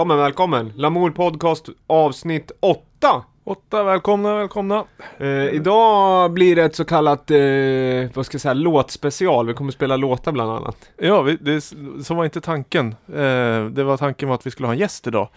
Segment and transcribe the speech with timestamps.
[0.00, 0.72] Välkommen, välkommen!
[0.76, 3.22] Lamour Podcast avsnitt 8!
[3.44, 4.84] Åtta, välkomna, välkomna.
[5.18, 7.38] Eh, idag blir det ett så kallat, eh,
[8.14, 9.46] vad ska jag säga, låtspecial.
[9.46, 10.76] Vi kommer spela låtar bland annat.
[10.96, 11.60] Ja, vi, det,
[12.04, 12.94] så var inte tanken.
[13.08, 15.28] Eh, det var tanken var att vi skulle ha en gäst idag.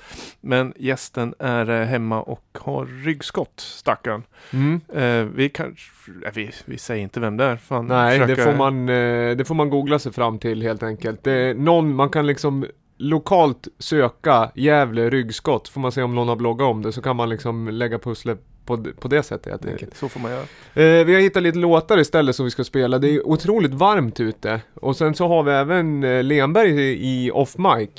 [0.42, 4.24] Men gästen är eh, hemma och har ryggskott, stackarn.
[4.54, 4.82] Mm.
[4.94, 5.92] Eh, vi kanske,
[6.34, 7.56] vi, vi säger inte vem det är.
[7.56, 10.84] Fan, Nej, det försöka- får, man, eh, det får man googla sig fram till helt
[10.84, 11.24] enkelt.
[11.24, 12.66] Det någon, man kan liksom
[13.04, 15.68] lokalt söka Gävle ryggskott.
[15.68, 18.40] Får man se om någon har bloggat om det så kan man liksom lägga pusslet
[18.66, 19.98] på, på det sättet enkelt.
[19.98, 20.42] Så får man göra.
[20.74, 23.00] Eh, vi har hittat lite låtar istället som vi ska spela.
[23.00, 24.62] Det är otroligt varmt ute.
[24.74, 27.90] Och sen så har vi även eh, Lenberg i, i off mic.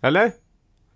[0.00, 0.32] Eller?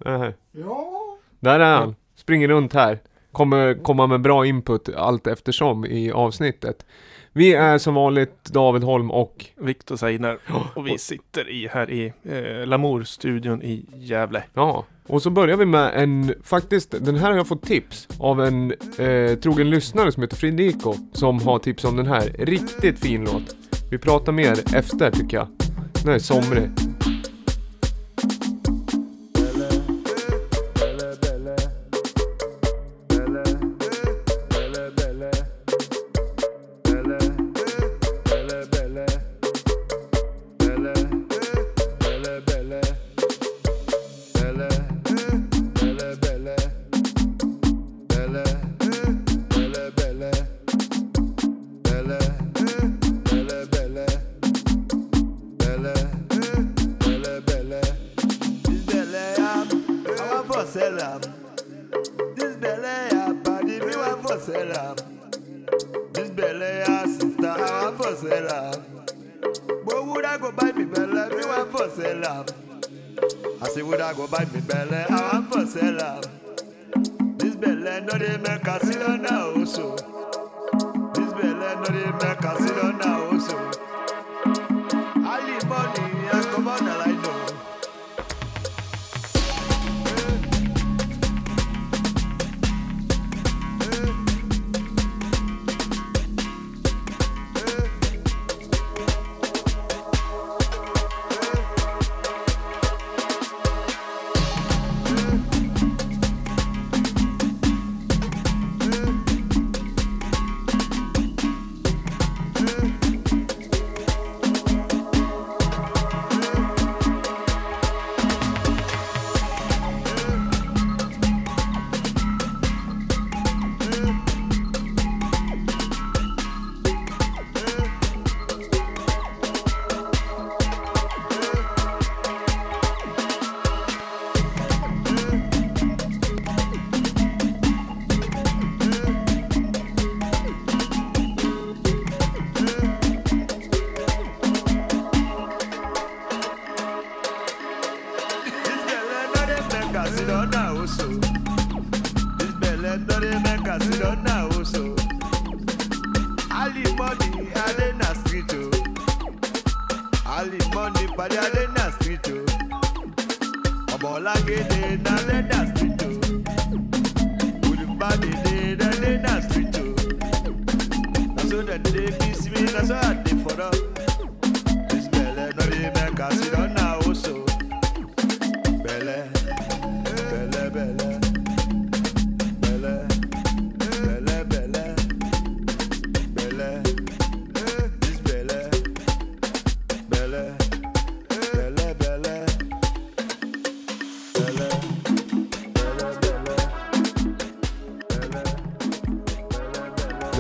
[0.04, 0.28] Äh.
[0.52, 1.18] Ja.
[1.40, 1.94] Där är han.
[2.16, 2.98] Springer runt här.
[3.32, 6.86] Kommer komma med bra input allt eftersom i avsnittet.
[7.36, 10.38] Vi är som vanligt David Holm och Viktor Seidner.
[10.74, 14.42] Och vi sitter i, här i eh, Lamour-studion i Gävle.
[14.54, 18.40] Ja, och så börjar vi med en, faktiskt, den här har jag fått tips av
[18.40, 22.22] en eh, trogen lyssnare som heter Fredrico som har tips om den här.
[22.38, 23.56] Riktigt fin låt.
[23.90, 25.48] Vi pratar mer efter tycker jag.
[26.04, 26.85] Den är somrig.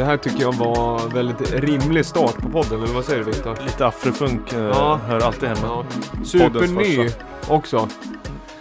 [0.06, 3.56] Här tycker jag var en väldigt rimlig start på podden, eller vad säger du Viktor?
[3.64, 5.00] Lite afrofunk eh, Ja.
[5.06, 5.60] hör alltid hemma.
[5.62, 5.84] Ja.
[6.24, 7.08] Superny
[7.48, 7.88] också.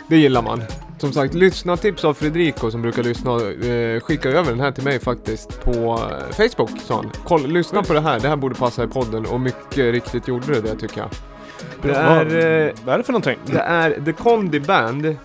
[0.08, 0.64] Det gillar man.
[0.98, 3.32] Som sagt, lyssna tips av Fredrico som brukar lyssna.
[3.34, 7.12] Eh, skicka över den här till mig faktiskt på eh, Facebook sa han.
[7.28, 10.54] Koll, lyssna på det här, det här borde passa i podden och mycket riktigt gjorde
[10.54, 11.10] det det tycker jag.
[11.86, 13.38] Det är, eh, Vad är det för någonting?
[13.46, 15.16] det är The Condi Band, eh,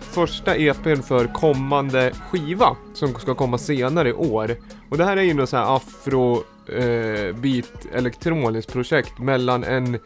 [0.00, 4.56] första EPn för kommande skiva som ska komma senare i år.
[4.90, 6.34] Och det här är ju något så här afro
[6.68, 9.98] eh, beat elektroniskt projekt mellan en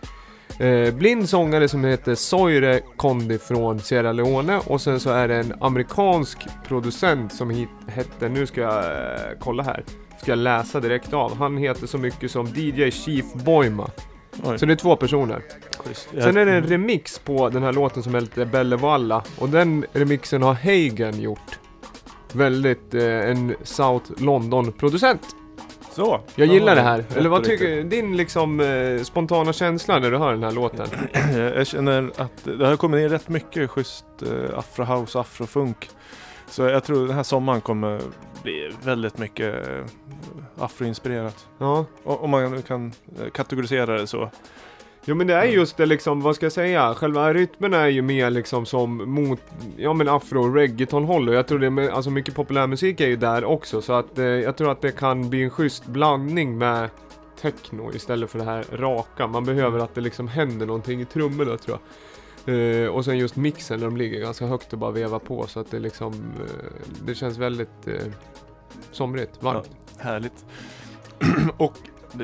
[0.59, 5.37] eh, blind sångare som heter Soire Condi från Sierra Leone och sen så är det
[5.37, 6.39] en amerikansk
[6.69, 9.85] producent som hit, hette, nu ska jag eh, kolla här,
[10.23, 11.37] ska jag läsa direkt av.
[11.37, 13.91] Han heter så mycket som DJ Chief Boima.
[14.45, 15.43] Oj, Så det är två personer.
[15.85, 16.09] schysst.
[16.11, 19.23] Sen är det en remix på den här låten som heter Bellevalla.
[19.39, 21.59] Och den remixen har Hagen gjort.
[22.33, 25.23] Väldigt, eh, en South London-producent.
[25.93, 26.21] Så.
[26.35, 27.05] Jag gillar det här.
[27.17, 30.87] Eller vad tycker din liksom eh, spontana känsla när du hör den här låten?
[31.57, 35.89] Jag känner att det har kommit in rätt mycket schysst eh, afrohouse afrofunk.
[36.51, 38.01] Så jag tror den här sommaren kommer
[38.47, 39.85] bli väldigt mycket eh,
[40.59, 41.49] afroinspirerat.
[41.59, 41.87] Ja.
[42.05, 44.31] Om man kan eh, kategorisera det så.
[45.05, 46.95] Jo men det är just det liksom, vad ska jag säga?
[46.95, 49.41] Själva rytmerna är ju mer liksom som mot,
[49.77, 53.17] ja men afro reggaeton håll och jag tror det med, alltså mycket populärmusik är ju
[53.17, 56.91] där också så att eh, jag tror att det kan bli en schysst blandning med
[57.41, 59.27] techno istället för det här raka.
[59.27, 61.81] Man behöver att det liksom händer någonting i trummorna tror jag.
[62.47, 65.61] Eh, och sen just mixen när de ligger ganska högt och bara vevar på så
[65.61, 68.13] att det liksom, eh, det känns väldigt eh,
[68.93, 69.71] somrigt, varmt.
[69.99, 70.45] Härligt.
[71.57, 71.73] och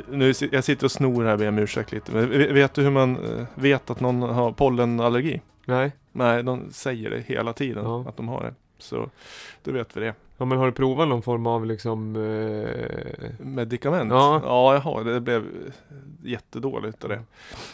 [0.08, 2.12] nu, jag sitter och snor här, ber om ursäkt lite.
[2.12, 5.40] Men ve- vet du hur man eh, vet att någon har pollenallergi?
[5.64, 5.92] Nej?
[6.12, 8.04] Nej, de säger det hela tiden Ja.
[8.08, 8.54] att de har det.
[8.78, 9.10] Så
[9.62, 10.14] då vet vi det.
[10.36, 14.10] Ja men har du provat någon form av liksom eh, Medicament?
[14.10, 14.40] Ja.
[14.44, 15.20] ja, jag har det.
[15.20, 15.44] Blev
[16.22, 17.22] jättedåligt av det.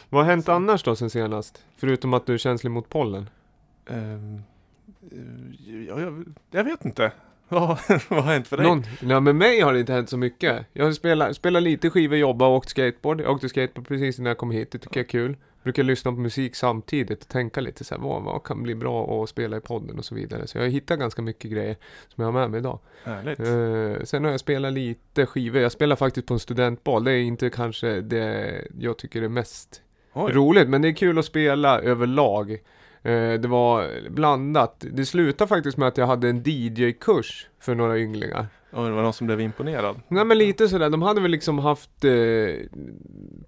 [0.08, 1.62] Vad har hänt annars då sen senast?
[1.76, 3.30] Förutom att du är känslig mot pollen?
[3.86, 3.96] Eh,
[5.88, 7.12] ja, jag, jag vet inte.
[7.58, 7.78] Vad
[8.08, 8.66] vad har hänt för dig?
[8.66, 10.66] Någon, nej, med mig har det inte hänt så mycket.
[10.72, 13.20] Jag har spelat, spelat lite skivor, jobbat och åkt skateboard.
[13.20, 15.36] Jag åkte skateboard precis innan jag kom hit, det tycker jag är kul.
[15.62, 19.22] Brukar lyssna på musik samtidigt och tänka lite så här, vad, vad kan bli bra
[19.22, 20.46] att spela i podden och så vidare.
[20.46, 21.76] Så jag har hittat ganska mycket grejer
[22.08, 22.78] som jag har med mig idag.
[23.04, 23.40] Härligt.
[23.40, 25.60] Eh, sen har jag spelat lite skivor.
[25.60, 27.04] Jag spelar faktiskt på en studentbal.
[27.04, 30.32] Det är inte kanske det jag tycker är mest Oj.
[30.32, 32.58] roligt, men det är kul att spela överlag.
[33.02, 34.84] Eh, det var blandat.
[34.92, 38.46] Det slutade faktiskt med att jag hade en DJ-kurs för några ynglingar.
[38.72, 40.00] Oj, det var någon som blev imponerad.
[40.08, 42.10] Nej men lite sådär, de hade väl liksom haft eh,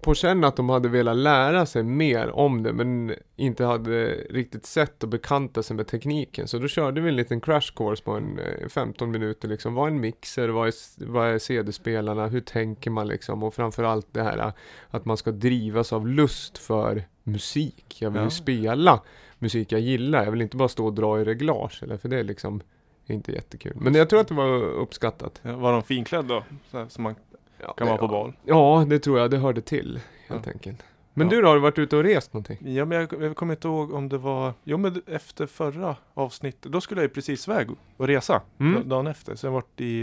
[0.01, 4.65] på känn att de hade velat lära sig mer om det men inte hade riktigt
[4.65, 6.47] sett och bekanta sig med tekniken.
[6.47, 9.73] Så då körde vi en liten crash course på en eh, 15 minuter liksom.
[9.73, 10.49] Vad är en mixer?
[10.49, 10.73] Vad är,
[11.05, 12.27] vad är CD-spelarna?
[12.27, 13.43] Hur tänker man liksom?
[13.43, 14.51] Och framförallt det här eh,
[14.89, 17.97] att man ska drivas av lust för musik.
[17.99, 18.29] Jag vill Ja.
[18.29, 19.01] spela
[19.39, 20.23] musik jag gillar.
[20.23, 22.61] Jag vill inte bara stå och dra i reglage eller för det är liksom
[23.05, 23.73] inte jättekul.
[23.75, 25.39] Men jag tror att det var uppskattat.
[25.43, 26.43] Ja, Var de finklädd då?
[26.71, 27.15] Här, som man
[27.63, 28.33] Ja, kan vara på bal?
[28.45, 29.31] Ja, det tror jag.
[29.31, 30.83] Det hörde till, helt enkelt.
[31.13, 31.35] Men Ja.
[31.35, 32.57] du då, har du varit ute och rest någonting?
[32.73, 34.53] Ja, men jag, jag kommer inte ihåg om det var...
[34.63, 37.67] Jo, men efter förra avsnittet, då skulle jag ju precis iväg
[37.97, 38.41] och resa.
[38.59, 38.75] Mm.
[38.75, 39.35] da- Dagen efter.
[39.35, 40.01] Så jag har varit i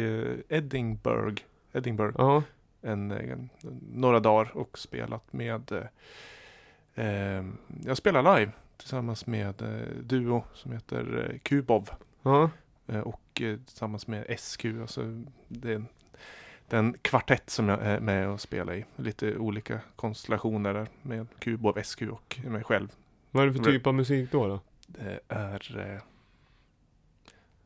[0.48, 1.42] eh, Edinburgh.
[1.72, 2.14] Edinburgh.
[2.18, 2.42] Ja.
[2.82, 3.48] En, en,
[3.92, 5.72] några dagar och spelat med...
[6.94, 7.44] Eh, eh,
[7.84, 11.90] jag spelar live tillsammans med eh, duo som heter eh, Kubov.
[12.22, 12.42] Ja.
[12.42, 12.48] Eh,
[12.88, 14.64] och eh, tillsammans med SQ.
[14.80, 15.86] Alltså det en,
[16.68, 18.84] den kvartett som jag är med och spelar i.
[18.96, 22.88] Lite olika konstellationer där med Kubov, SQ och mig själv.
[23.30, 24.46] Vad är det för typ av musik då?
[24.46, 24.60] då?
[24.86, 25.92] Det är...
[25.94, 26.00] Eh,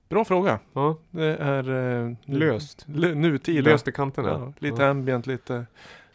[0.09, 0.59] bra fråga.
[0.73, 0.97] Ja.
[1.11, 1.71] Det är...
[2.09, 2.85] Eh, Löst.
[2.89, 3.71] Nutida.
[3.71, 4.29] Löst i kanterna?
[4.29, 5.67] Ja, lite ambient, lite,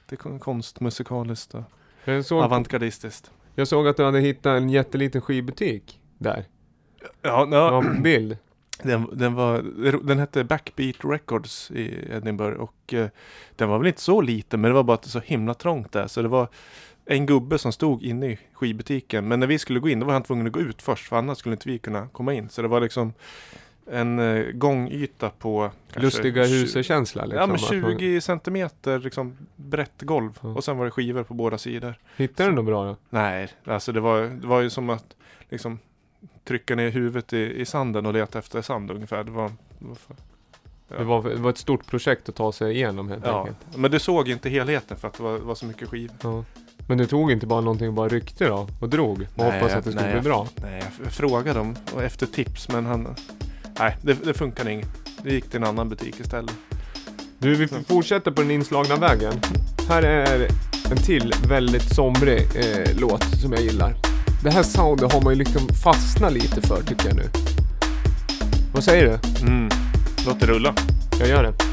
[0.01, 1.63] lite kon- konstmusikaliskt och
[2.03, 3.31] Jag såg, avantgardistiskt.
[3.55, 6.45] jag såg att du hade hittat en jätteliten skivbutik där.
[7.01, 8.37] Ja, Ja, ja, på bild.
[8.83, 9.61] Den, den, var,
[10.07, 13.07] den hette Backbeat Records i Edinburgh och eh,
[13.55, 15.53] den var väl inte så liten men det var bara att det var så himla
[15.53, 16.47] trångt där så det var
[17.05, 20.13] en gubbe som stod inne i skivbutiken men när vi skulle gå in då var
[20.13, 22.61] han tvungen att gå ut först för annars skulle inte vi kunna komma in så
[22.61, 23.13] det var liksom
[23.91, 27.39] en eh, gångyta på kanske Lustiga huset-känsla liksom.
[27.39, 30.49] Ja men att man- 20 centimeter liksom brett golv Ja.
[30.49, 31.95] och sen var det skivor på båda sidor.
[32.17, 32.95] Hittade du något bra då?
[33.09, 35.15] Nej, alltså det var, det var ju som att
[35.49, 35.79] liksom
[36.47, 39.23] trycka ner huvudet i, i sanden och leta efter sand ungefär.
[39.23, 40.15] Det var, det var för,
[40.89, 40.97] Ja.
[40.97, 43.39] Det, var, det var ett stort projekt att ta sig igenom helt ja.
[43.39, 43.57] enkelt.
[43.75, 46.15] Men du såg inte helheten för att det var, var så mycket skivor.
[46.21, 46.43] Ja.
[46.87, 48.67] Men du tog inte bara någonting och bara ryckte då?
[48.79, 49.21] Och drog?
[49.21, 50.47] Och Nej, hoppas att det skulle nej, bli bra?
[50.55, 53.15] Nej, jag frågade dem efter tips men han...
[53.79, 54.89] Nej, det, det funkade inget.
[55.23, 56.55] Det gick till en annan butik istället.
[57.39, 59.33] Du, vi fortsätter på den inslagna vägen.
[59.89, 60.47] Här är
[60.91, 64.16] en till väldigt somrig eh, låt som jag gillar.
[64.47, 67.29] Det här soundet har man ju liksom fastnat lite för tycker jag nu.
[68.73, 69.45] Vad säger du?
[69.47, 69.69] Mm.
[70.25, 70.73] Låt det rulla.
[71.19, 71.53] Jag gör det.
[71.57, 71.66] Det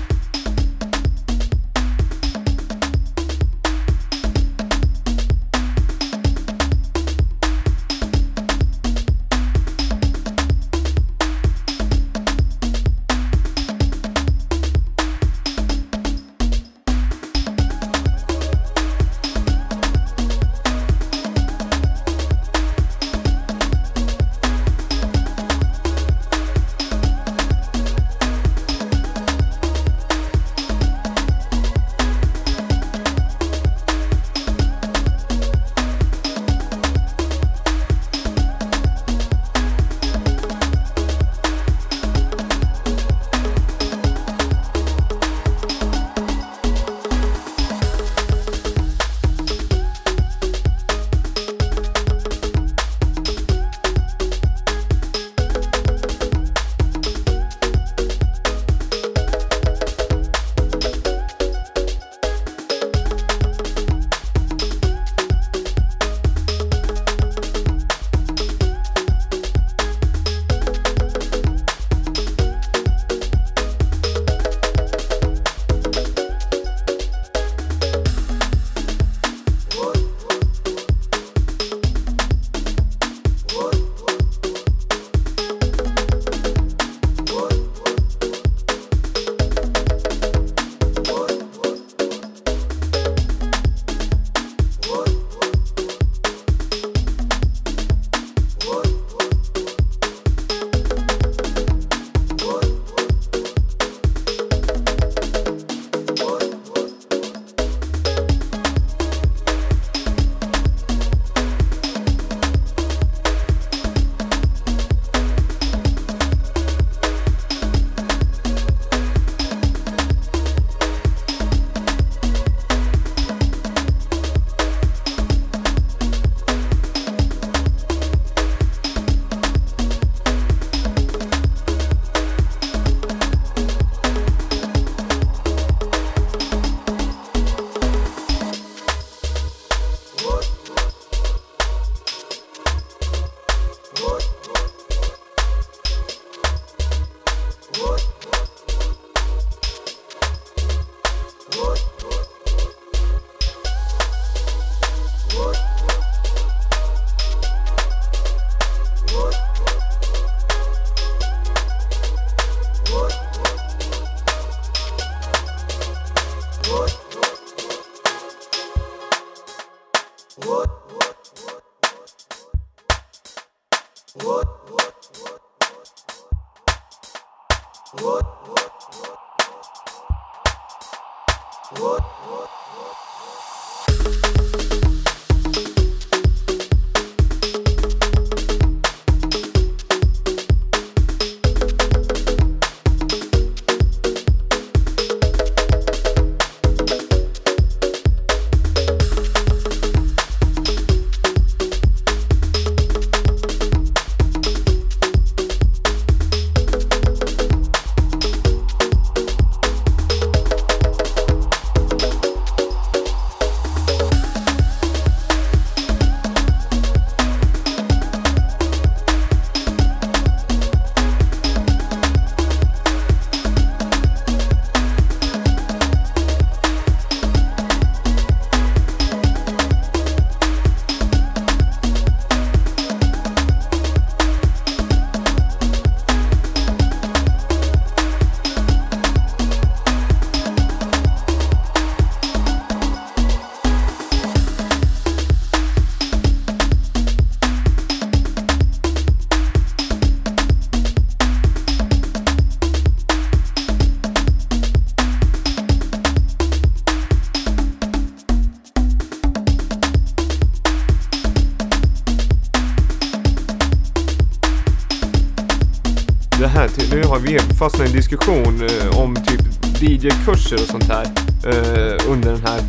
[268.09, 269.41] diskussion eh, om typ
[269.83, 271.05] DJ-kurser och sånt här
[271.47, 272.61] eh, under den här.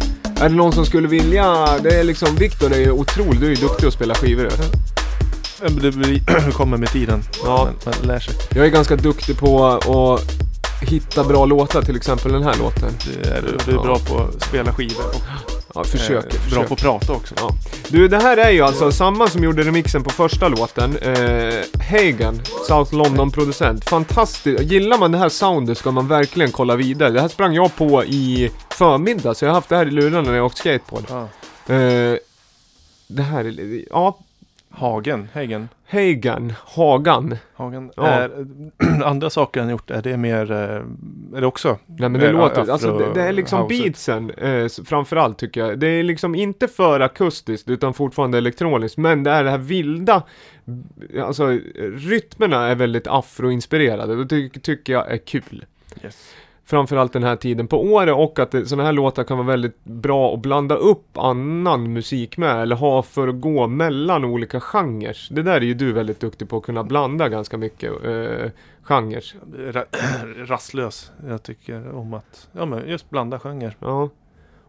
[0.46, 3.50] Är det någon som skulle vilja, det är liksom, Viktor är ju otrolig, du är
[3.50, 4.50] ju duktig att spela skivor.
[5.82, 7.24] Det kommer med tiden.
[7.44, 7.58] Ja.
[7.63, 8.36] Man, man lär sig.
[8.50, 10.22] Jag är ganska duktig på att
[10.82, 12.89] hitta bra låtar, till exempel den här låten.
[13.06, 13.84] Du är, du är Ja.
[13.84, 15.22] bra på att spela skivor och
[15.75, 16.38] Ja, försöker.
[16.38, 17.36] eh, bra på att prata också.
[17.38, 17.50] Ja.
[17.88, 20.98] Du, det här är ju alltså samma som gjorde remixen på första låten.
[20.98, 21.53] Eh,
[21.89, 23.89] Hagan, South London-producent.
[23.89, 24.62] Fantastiskt.
[24.63, 27.10] Gillar man det här soundet ska man verkligen kolla vidare.
[27.10, 30.22] Det här sprang jag på i förmiddag, så jag har haft det här i lurarna
[30.29, 31.03] när jag åkt skateboard.
[31.10, 31.27] Ja.
[31.74, 32.17] Eh,
[33.08, 33.84] det här är...
[33.89, 34.17] Ja,
[34.77, 35.70] Hagen, Hagen.
[35.88, 37.38] Hagan, Hagan.
[37.53, 37.91] Hagen.
[37.96, 38.08] Ja.
[38.08, 38.46] Är,
[39.03, 40.58] andra saker han gjort, är det mer, eh,
[41.38, 41.77] är det också?
[41.86, 43.84] Nej men det mer låter, afro alltså det, det är liksom house?
[43.84, 45.79] beatsen eh, framförallt tycker jag.
[45.79, 48.98] Det är liksom inte för akustiskt utan fortfarande elektroniskt.
[48.98, 50.24] Men det är det här vilda,
[51.22, 54.15] alltså rytmerna är väldigt afroinspirerade.
[54.15, 55.65] Det ty tycker jag är kul.
[56.03, 56.36] Yes.
[56.67, 60.34] Framförallt den här tiden på året och att sådana här låtar kan vara väldigt bra
[60.34, 65.17] att blanda upp annan musik med eller ha för att gå mellan olika genrer.
[65.31, 68.51] Det där är ju du väldigt duktig på att kunna blanda ganska mycket eh,
[68.84, 69.34] genrer.
[69.72, 69.86] Ra-
[70.45, 71.12] rastlös.
[71.27, 73.75] Jag tycker om att, ja men just blanda genrer.
[73.79, 74.10] Ja.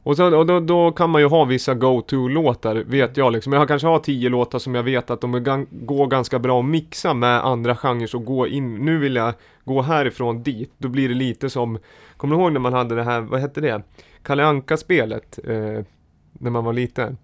[0.06, 3.52] Och, sen, och då, då kan man ju ha vissa go-to-låtar, vet jag liksom.
[3.52, 7.14] Jag kanske har tio låtar som jag vet att de går ganska bra att mixa
[7.14, 8.74] med andra genrer och gå in.
[8.74, 9.34] Nu vill jag
[9.64, 10.72] gå härifrån dit.
[10.78, 11.78] Då blir det lite som,
[12.16, 13.82] kommer du ihåg när man hade det här, vad hette det?
[14.22, 15.84] Kalle Anka-spelet, eh,
[16.32, 17.18] när man var liten.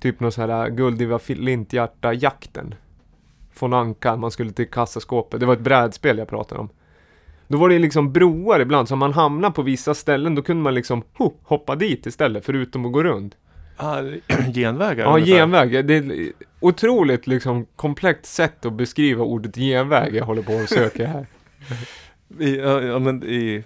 [0.00, 2.74] Typ någon sån här äh, Guldiva Flinthjärta-jakten.
[3.52, 5.40] Från Anka, man skulle till kassaskåpet.
[5.40, 6.68] Det var ett brädspel jag pratade om.
[7.48, 10.62] Då var det liksom broar ibland, så om man hamnade på vissa ställen då kunde
[10.62, 13.36] man liksom ho, hoppa dit istället, förutom att gå runt.
[13.76, 14.02] Ah,
[14.54, 15.04] genvägar?
[15.04, 15.36] Ja, ungefär.
[15.38, 15.86] genväg.
[15.86, 20.68] Det är ett otroligt liksom komplext sätt att beskriva ordet genväg jag håller på och
[20.68, 21.26] söker här.
[22.38, 23.64] I, ja, ja, men i...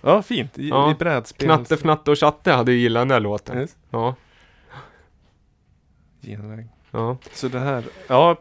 [0.00, 0.58] Ja, fint.
[0.58, 0.90] I, Ja.
[0.90, 1.46] i brädspel.
[1.46, 3.58] Knatte, Fnatte och Chatte hade ju gillat den där låten.
[3.58, 3.76] Yes.
[3.90, 4.14] Ja,
[6.22, 6.66] Genväg.
[6.90, 7.16] ja.
[7.32, 8.36] Så det här, ja.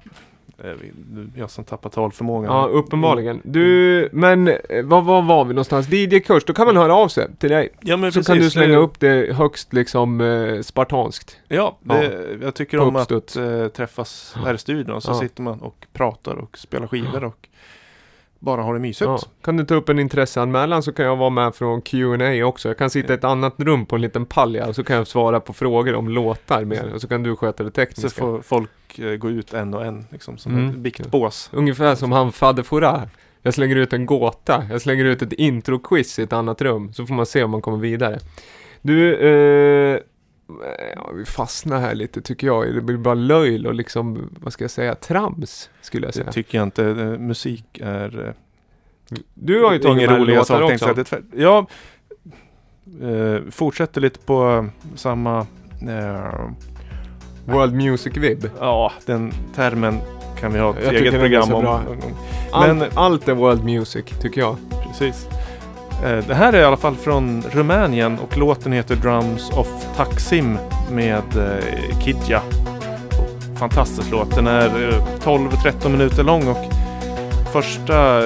[1.36, 2.52] Jag som tappar talförmågan.
[2.56, 3.42] ja uppenbarligen.
[3.44, 5.88] Du, men eh, vad, vad var vi någonstans?
[5.90, 7.70] DJ-kurs, då kan man höra av sig till dig.
[7.82, 8.28] Ja, men Så precis.
[8.28, 11.38] kan du slänga Det- upp det högst liksom eh, spartanskt.
[11.48, 15.02] Ja, det, jag tycker om att eh, träffas här i studion.
[15.02, 15.20] Så Ja.
[15.20, 17.48] sitter man och pratar och spelar skivor och
[18.44, 19.02] bara har det mysigt.
[19.10, 19.20] Ja.
[19.44, 22.68] Kan du ta upp en intresseanmälan så kan jag vara med från Q&A också.
[22.68, 25.08] Jag kan sitta i ett annat rum på en liten palja och så kan jag
[25.08, 28.22] svara på frågor om låtar mer och så kan du sköta det Så tekniska.
[28.22, 30.70] får folk eh, gå ut en och en liksom som Mm.
[30.70, 31.50] ett biktbås.
[31.54, 33.02] Ungefär som han Fadde Fora.
[33.42, 34.64] Jag slänger ut en gåta.
[34.72, 36.94] Jag slänger ut ett intro-quiz i ett annat rum.
[36.94, 38.20] Så får man se om man kommer vidare.
[38.82, 40.00] Du, eh,
[40.96, 42.76] ja, vi fastnar här lite tycker jag.
[42.76, 46.26] Det blir bara löjl och liksom, vad ska jag säga, trams skulle jag säga.
[46.26, 46.86] Det tycker jag inte.
[46.86, 48.34] Eh, musik är eh,
[49.34, 50.72] Du har ju tagit med roliga låtar sak.
[50.72, 51.04] också.
[51.04, 51.66] tvärt- Ja,
[53.02, 55.40] eh, fortsätter lite på samma
[55.82, 56.50] eh,
[57.46, 58.50] World Music Vib.
[58.60, 60.00] Ja, den termen
[60.40, 61.64] kan vi ha ett Jag eget program om.
[61.66, 61.98] gång.
[62.52, 64.58] Allt, Men- allt är World Music, tycker jag.
[64.88, 65.28] Precis.
[66.04, 70.58] Eh, Det här är i alla fall från Rumänien och låten heter Drums of Taksim
[70.92, 72.42] med eh, Kidja.
[73.60, 74.36] fantastisk låt.
[74.36, 76.58] Den är eh, 12-13 minuter lång och
[77.54, 78.22] första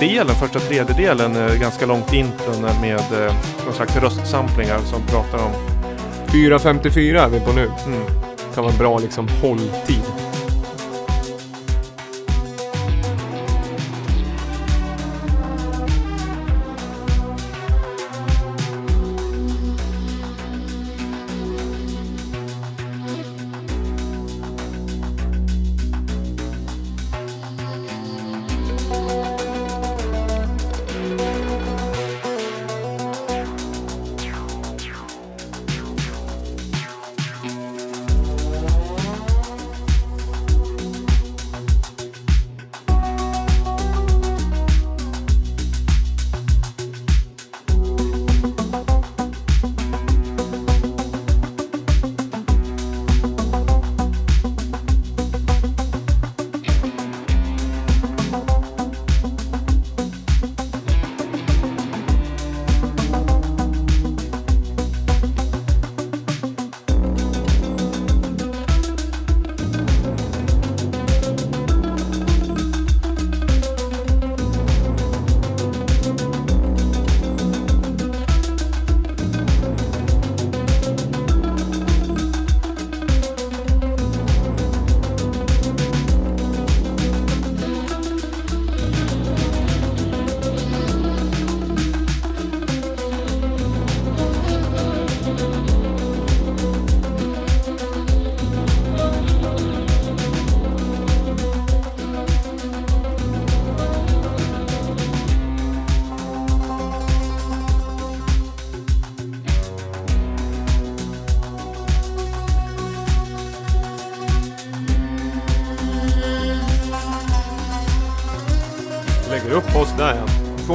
[0.00, 2.94] delen, första tredjedelen är ganska långt intron med
[3.26, 5.52] eh, någon slags röstsamplingar som pratar om
[6.26, 7.70] 4.54 är vi på nu.
[7.86, 8.02] mm,
[8.54, 10.02] Kan vara bra liksom hålltid.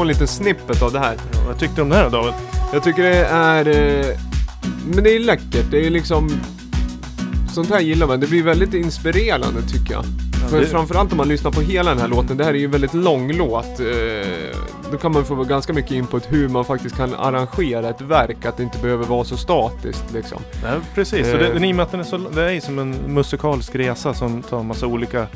[0.04, 1.16] En liten snippet av det här.
[1.34, 2.34] ja, Vad tyckte du om det här då David?
[2.74, 3.68] Jag tycker det är...
[3.68, 4.06] Eh,
[4.96, 5.66] men det är läckert.
[5.72, 6.30] Det är liksom...
[7.54, 8.20] Sånt här gillar man.
[8.20, 10.04] Det blir väldigt inspirerande tycker jag.
[10.50, 12.38] För det- framförallt om man lyssnar på hela den här låten.
[12.38, 13.80] Det här är ju en väldigt lång låt.
[13.80, 13.86] Eh,
[14.92, 18.46] då kan man få ganska mycket input hur man faktiskt kan arrangera ett verk.
[18.46, 20.42] Att det inte behöver vara så statiskt liksom.
[20.64, 21.28] Ja, precis.
[21.28, 21.40] Eh.
[21.40, 24.14] det, den, i och med att den är så, det är som en musikalisk resa
[24.14, 25.28] som tar massa olika,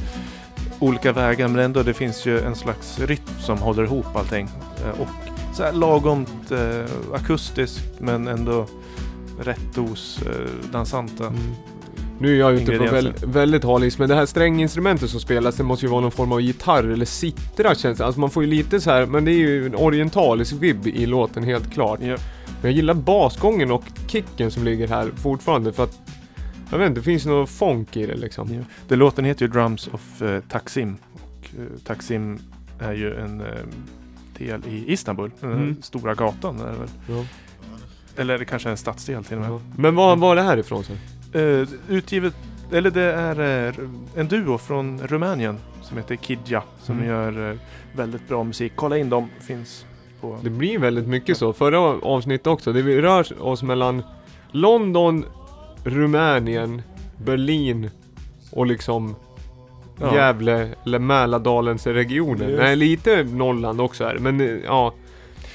[0.79, 1.47] olika vägar.
[1.47, 4.49] Men ändå det finns ju en slags rytm som håller ihop allting.
[4.85, 5.07] Eh, Och
[5.55, 8.65] så här lagomt eh, akustiskt men ändå
[9.39, 11.33] rätt dos eh, dansanta.
[12.19, 15.55] Nu är jag ute på väl, väldigt hal is, men det här stränginstrumentet som spelas,
[15.55, 18.05] det måste ju vara någon form av gitarr eller citra känns det.
[18.05, 21.05] Alltså man får ju lite så här, men det är ju en orientalisk vibb i
[21.05, 21.99] låten helt klart.
[22.01, 22.17] Ja.
[22.61, 25.99] Men jag gillar basgången och kicken som ligger här fortfarande för att
[26.71, 28.53] jag vet inte, det finns något funk i det liksom.
[28.53, 28.61] Ja.
[28.87, 30.97] Det låten heter ju Drums of eh, Taksim.
[31.13, 32.39] Och, eh, Taksim
[32.79, 33.47] är ju en eh,
[34.37, 35.31] del i Istanbul.
[35.39, 35.81] Den Mm.
[35.81, 36.59] stora gatan.
[36.59, 36.89] Är väl.
[37.09, 37.25] Ja.
[38.15, 39.59] Eller det kanske är en stadsdel till och med.
[39.77, 40.97] Men vad var det här ifrån sen?
[41.33, 42.33] Eh, utgivet,
[42.71, 43.73] eller det är eh,
[44.15, 47.07] en duo från Rumänien som heter Kidja som Mm.
[47.09, 47.57] gör eh,
[47.95, 48.71] väldigt bra musik.
[48.75, 49.85] Kolla in dem, finns
[50.21, 50.39] på...
[50.43, 51.53] Det blir väldigt mycket så.
[51.53, 54.03] Förra avsnittet också, det vi rör oss mellan
[54.51, 55.25] London,
[55.89, 56.81] Rumänien,
[57.25, 57.89] Berlin
[58.51, 59.15] och liksom
[59.99, 60.15] Ja.
[60.15, 62.49] Gävle eller Mälardalens regionen.
[62.49, 62.61] Just.
[62.61, 64.93] Nej, lite Norrland också är men eh, ja.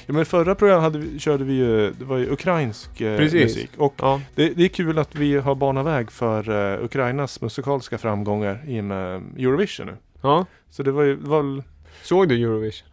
[0.05, 3.69] Ja, men förra programmet vi, körde vi ju, det var ju ukrainsk eh, musik.
[3.77, 4.21] Och ja.
[4.35, 8.79] det, det är kul att vi har banat väg för eh, Ukrainas musikaliska framgångar i
[8.79, 9.93] och med Eurovision nu.
[10.21, 10.45] ja.
[10.69, 11.63] Så det var ju, det var
[12.03, 12.87] Såg du Eurovision?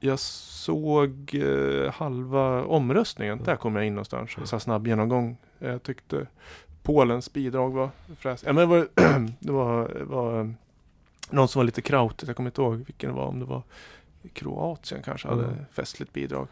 [0.00, 0.18] jag
[0.62, 3.40] såg eh, halva omröstningen.
[3.44, 4.30] Där kom jag in någonstans.
[4.44, 5.36] Så snabb genomgång.
[5.58, 6.26] Jag tyckte
[6.82, 8.46] Polens bidrag var fräsigt.
[8.46, 8.88] Ja, men det var,
[9.40, 10.46] det var, var eh,
[11.30, 12.28] någon som var lite krautigt.
[12.28, 13.26] Jag kommer inte ihåg vilken det var.
[13.26, 13.62] Om det var
[14.32, 15.56] Kroatien kanske hade Mm.
[15.72, 16.46] festligt bidrag.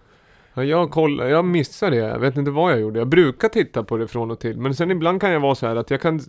[0.55, 2.03] Ja, jag kollar, jag missade det.
[2.03, 2.99] Jag vet inte vad jag gjorde.
[2.99, 4.57] Jag brukar titta på det från och till.
[4.59, 6.20] Men sen ibland kan jag vara så här att jag kan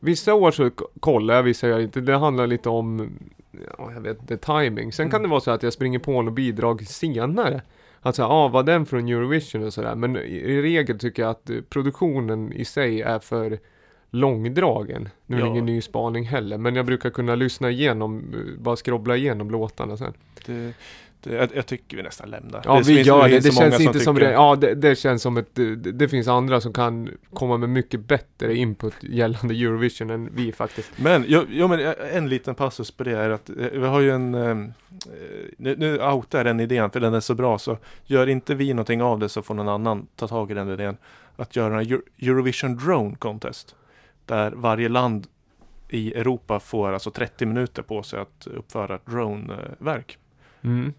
[0.00, 0.70] Vissa år så
[1.00, 2.00] kollar jag, vissa gör jag inte.
[2.00, 3.10] Det handlar lite om,
[3.78, 4.92] ja, jag vet inte, timing.
[4.92, 7.62] Sen kan det vara så att jag springer på något bidrag senare.
[8.00, 9.94] Att säga, ah, var den från Eurovision och sådär.
[9.94, 13.58] Men i, regel tycker jag att produktionen i sig är för
[14.10, 15.08] långdragen.
[15.26, 15.52] Nu är det Ja.
[15.52, 16.58] ingen ny spaning heller.
[16.58, 20.12] Men jag brukar kunna lyssna igenom, eh, bara scrobbla igenom låtarna sen.
[20.46, 20.72] Det,
[21.22, 22.62] jag, jag tycker vi nästan lämnar.
[22.64, 23.40] Ja, Det vi finns- gör det.
[23.40, 24.30] Det känns inte som det.
[24.32, 25.54] Ja, det, det känns som ett...
[25.54, 30.52] Det, det finns andra som kan komma med mycket bättre input gällande Eurovision än vi
[30.52, 30.90] faktiskt.
[30.96, 34.10] Men, ja, ja, men en liten passus på det är att eh, vi har ju
[34.10, 34.54] en, eh,
[35.58, 38.74] nu, nu outar jag den idén för den är så bra så gör inte vi
[38.74, 40.96] någonting av det så får någon annan ta tag i den idén.
[41.36, 43.74] Att göra en Euro- Eurovision Drone Contest.
[44.26, 45.26] Där varje land
[45.88, 50.18] i Europa får alltså 30 minuter på sig att uppföra ett drone-verk.
[50.62, 50.92] Mm.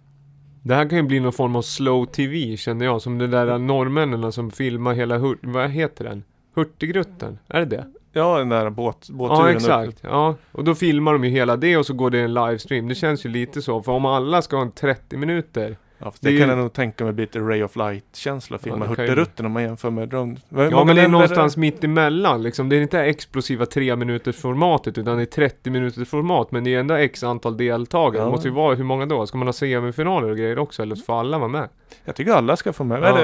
[0.67, 3.58] Det här kan ju bli någon form av slow TV känner jag, som de där
[3.58, 6.23] norrmännen som filmar hela, Hur- vad heter den?
[6.56, 7.39] Hurtigruten?
[7.47, 7.86] Är det det?
[8.13, 9.56] Ja, den där båt, båtturen Ja upp.
[9.56, 10.36] exakt, ja.
[10.51, 12.88] Och då filmar de ju hela det och så går det en livestream.
[12.88, 16.30] Det känns ju lite så, för om alla ska ha en 30 minuter Ja, Det
[16.30, 19.46] det, kan ju- jag nog tänka mig blir lite Ray of Light-känsla filma ju- Hurtigruten
[19.46, 20.36] om man jämför med drone.
[20.50, 22.70] Ja men det är någonstans mitt emellan liksom.
[22.70, 26.76] Det är inte explosiva 3 minuters formatet utan det är 30 minuters format men det
[26.76, 28.22] är ändå x antal deltagare.
[28.22, 28.26] Ja.
[28.26, 29.28] Det måste ju vara, hur många då?
[29.28, 31.70] Ska man ha semifinaler och grejer också eller får alla vara med?
[32.06, 33.04] Jag tycker alla ska få med.
[33.04, 33.18] Ja.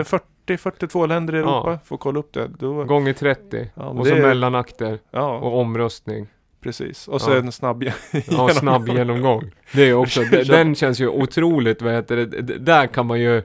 [0.45, 1.71] Det 40-42 länder i Europa?
[1.71, 1.79] Ja.
[1.85, 2.47] Får kolla upp det.
[2.59, 3.69] Då, Gånger 30.
[3.75, 6.27] Ja, och det så mellanakter ja, och omröstning.
[6.63, 7.07] Precis.
[7.07, 7.37] Och så Ja.
[7.37, 7.83] en snabb
[8.31, 9.51] Ja, snabb genomgång.
[9.73, 12.25] Det är också, den känns ju otroligt, vad heter det,
[12.57, 13.41] där kan man ju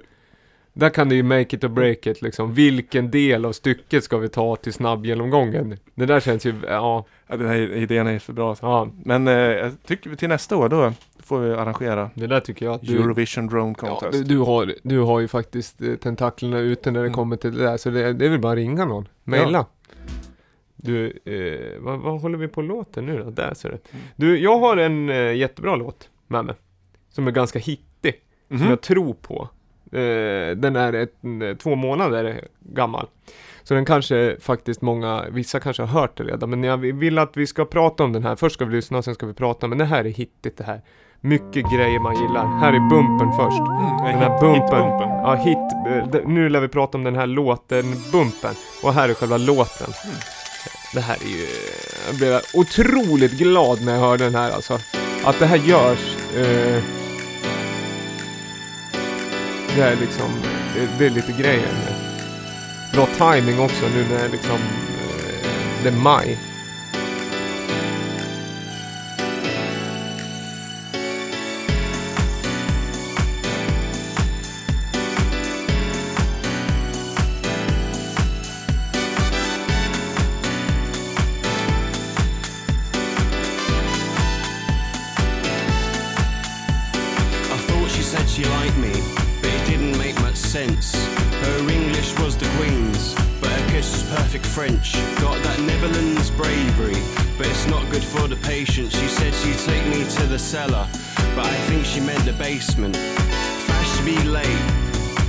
[0.72, 2.54] där kan det ju make it or break it liksom.
[2.54, 5.76] Vilken del av stycket ska vi ta till snabbgenomgången?
[5.94, 8.56] Det där känns ju, ja, Ja, den här idén är för bra.
[8.62, 10.92] ja, Men eh, jag tycker till nästa år då
[11.24, 14.12] får vi arrangera det där tycker jag att du, Eurovision Drone ja, Contest.
[14.28, 17.14] du, du, har, du har ju faktiskt eh, tentaklerna ute när det Mm.
[17.14, 19.66] kommer till det där, så det, det är väl bara att ringa någon, mejla.
[20.82, 23.30] Du, eh, vad, vad håller vi på låten nu då?
[23.30, 23.78] Där ser du.
[24.16, 26.54] Du, jag har en eh, jättebra låt med mig.
[27.10, 28.14] Som är ganska hittig.
[28.48, 28.58] Mhm.
[28.60, 29.48] som jag tror på.
[29.98, 33.06] Eh, den är ett, en, två månader gammal.
[33.62, 37.36] Så den kanske faktiskt många, vissa kanske har hört det redan, men jag vill att
[37.36, 38.36] vi ska prata om den här.
[38.36, 40.80] Först ska vi lyssna, sen ska vi prata, men det här är hittigt det här.
[41.20, 42.46] Mycket grejer man gillar.
[42.60, 43.58] Här är bumpen först.
[43.60, 44.62] Mm, Den här hit- bumpen.
[44.62, 45.08] hitbumpen.
[45.08, 46.14] Ja, hit.
[46.14, 48.54] eh, Nu lär vi prata om den här låten, bumpen.
[48.84, 49.86] Och här är själva låten.
[50.04, 50.16] Mm.
[50.92, 51.46] Det här är ju...
[52.06, 54.80] Jag blev otroligt glad när jag hörde den här alltså.
[55.24, 56.16] Att det här görs.
[56.36, 56.82] Eh,
[59.76, 60.30] det är liksom,
[60.74, 61.74] det, det är lite grejer.
[62.92, 65.48] Bra timing också nu när det liksom, eh,
[65.82, 66.38] det är maj.
[90.82, 90.94] Sense.
[91.44, 94.94] Her English was the Queen's, but her kiss was perfect French.
[95.20, 97.00] Got that Netherlands bravery,
[97.36, 98.92] but it's not good for the patient.
[98.92, 100.86] She said she'd take me to the cellar,
[101.34, 102.96] but I think she meant the basement.
[102.96, 104.64] Flash me late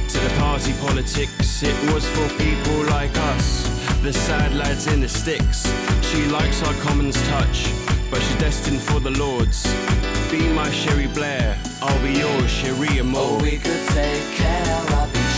[0.10, 1.64] to the party politics.
[1.64, 3.68] It was for people like us,
[4.02, 5.68] the sad lads in the sticks.
[6.10, 7.72] She likes our commons touch,
[8.10, 9.64] but she's destined for the Lords.
[10.32, 13.40] Be my Sherry Blair, I'll be yours, Sherry Moore.
[13.40, 14.99] Oh, we could take care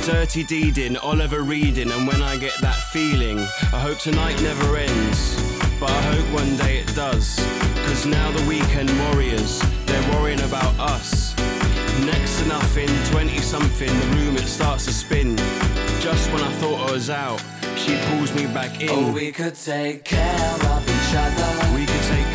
[0.00, 5.36] Dirty deeding, Oliver reading, and when I get that feeling, I hope tonight never ends.
[5.78, 7.36] But I hope one day it does.
[7.86, 11.36] Cause now the weekend warriors, they're worrying about us.
[12.04, 15.36] Next to nothing, 20 something, the room it starts to spin.
[16.00, 17.40] Just when I thought I was out,
[17.76, 18.90] she pulls me back in.
[18.90, 21.74] Oh, we could take care of each other.
[21.74, 22.31] We can take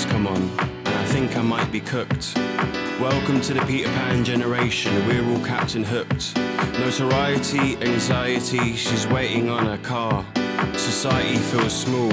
[0.00, 2.34] lights come on, and I think I might be cooked.
[3.00, 6.36] Welcome to the Peter Pan generation, we're all Captain Hooked.
[6.78, 10.24] Notoriety, anxiety, she's waiting on her car.
[10.74, 12.08] Society feels small,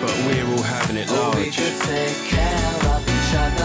[0.00, 1.56] but we're all having it Oh, we large.
[1.56, 3.61] could take care of each other.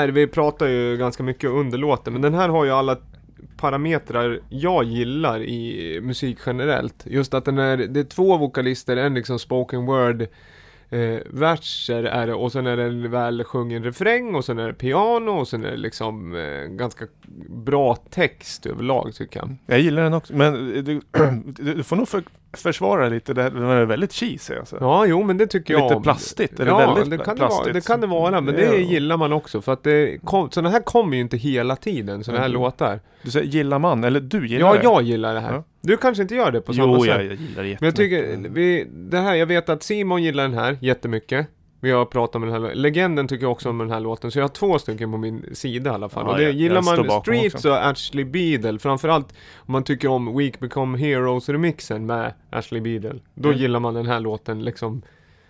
[0.00, 2.96] Här, vi pratar ju ganska mycket under låten, men den här har ju alla
[3.56, 7.06] parametrar jag gillar i musik generellt.
[7.06, 10.26] Just att den är, det är två vokalister, en liksom spoken word
[10.90, 14.66] eh, verser är det och sen är det en väl sjungen refräng och sen är
[14.66, 17.04] det piano och sen är det liksom eh, ganska
[17.48, 19.56] bra text överlag tycker jag.
[19.66, 21.00] Jag gillar den också, men du, du
[21.74, 22.22] du får nog för,
[22.52, 24.76] försvara lite, det här- den är väldigt cheesy alltså.
[24.80, 27.48] Ja, jo men det tycker jag Lite plastigt, eller ja, väldigt det kan det, vara,
[27.50, 27.74] plastigt.
[27.74, 28.74] det kan det vara, men det Ja.
[28.74, 32.40] gillar man också för att det kom, sådana här kommer ju inte hela tiden, sådana
[32.40, 32.60] här Mm.
[32.62, 33.00] låtar.
[33.22, 34.82] Du säger gillar man, eller du gillar Ja, det?
[34.82, 35.52] jag gillar det här.
[35.54, 35.64] Ja.
[35.80, 37.08] Du kanske inte gör det på samma Jo, sätt.
[37.08, 38.52] jag, jag gillar det Men jag tycker, jättemycket.
[38.52, 41.46] vi, det här, jag vet att Simon gillar den här jättemycket.
[41.82, 44.38] Vi har pratat om den här, Legenden tycker jag också om den här låten, så
[44.38, 46.24] jag har två stycken på min sida i alla fall.
[46.26, 47.70] Ja, och det jag- gillar jag man Streets också.
[47.70, 53.20] och Ashley Beadle, framförallt om man tycker om Week Become Heroes-remixen med Ashley Beadle.
[53.34, 53.60] Då Mm.
[53.60, 55.02] gillar man den här låten liksom.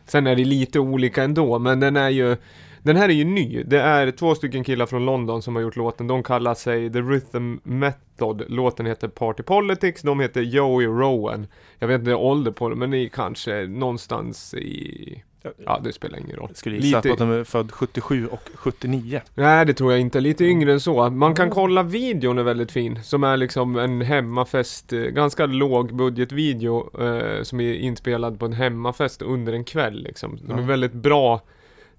[0.07, 2.37] Sen är det lite olika ändå, men den är ju
[2.83, 3.63] den här är ju ny.
[3.63, 6.07] Det är två stycken killar från London som har gjort låten.
[6.07, 8.43] De kallar sig The Rhythm Method.
[8.49, 10.03] Låten heter Party Politics.
[10.03, 11.47] De heter Joey Rowan.
[11.79, 15.23] Jag vet inte ålder på dem, men i kanske någonstans i...
[15.65, 16.47] Ja, det spelar ingen roll.
[16.51, 19.21] Jag skulle gissa Lite- att de är född 77 och 79.
[19.35, 20.21] Nej, det tror jag inte.
[20.21, 21.11] Lite yngre än så.
[21.11, 22.99] Man kan kolla videon är väldigt fin.
[23.03, 28.53] Som är liksom en hemmafest, eh, ganska låg budgetvideo eh, som är inspelad på en
[28.53, 30.39] hemmafest under en kväll liksom.
[30.47, 31.41] De är väldigt bra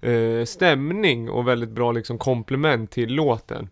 [0.02, 3.68] eh, stämning och väldigt bra liksom komplement till låten.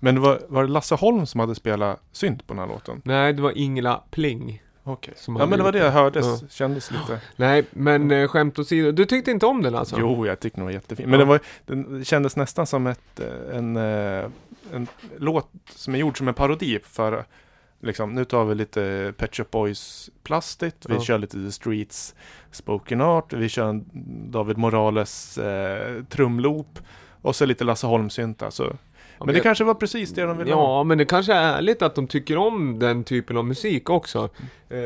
[0.00, 3.02] Men var, var det Lasse Holm som hade spelat synt på den här låten?
[3.04, 4.62] Nej, det var Ingela Pling.
[4.86, 5.14] Okej.
[5.16, 6.38] Som Ja men det var det jag hörde, Ja.
[6.50, 7.20] kändes lite.
[7.36, 8.92] Nej, men eh, skämt åsido.
[8.92, 9.96] Du tyckte inte om den alltså?
[9.98, 11.04] Jo, jag tyckte den var jättefin.
[11.04, 11.10] Ja.
[11.10, 14.24] Men det, var, den kändes nästan som ett, eh, en, eh,
[14.72, 14.86] en
[15.18, 17.24] låt som är gjord som en parodi för
[17.84, 21.00] Liksom, nu tar vi lite Pet Shop Boys plastigt, vi Ja.
[21.00, 22.14] kör lite The Streets
[22.50, 23.84] spoken art, vi kör en
[24.30, 26.78] David Morales eh, trumloop
[27.22, 28.50] och så lite Lasse Holm-syntar.
[28.50, 28.76] Så.
[29.18, 30.78] Men det kanske var precis det de ville ha.
[30.78, 34.28] Ja, men det kanske är ärligt att de tycker om den typen av musik också.
[34.68, 34.78] Eh,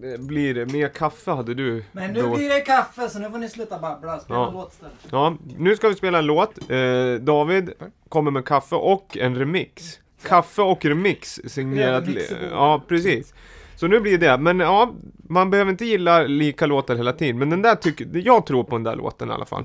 [0.00, 1.84] det blir mer kaffe hade du.
[1.92, 2.34] Men nu då.
[2.36, 4.18] blir det kaffe så nu får ni sluta babbla.
[4.20, 4.50] Spela Ja.
[4.54, 4.94] låt istället.
[5.10, 6.70] Ja, nu ska vi spela en låt.
[6.70, 7.70] Eh, David
[8.08, 9.99] kommer med kaffe och en remix.
[10.22, 12.04] Kaffe och remix signerat...
[12.50, 13.34] Ja, precis.
[13.76, 14.94] Så nu blir det, men ja,
[15.28, 17.38] man behöver inte gilla lika låtar hela tiden.
[17.38, 19.64] Men den där tycker, jag tror på den där låten i alla fall.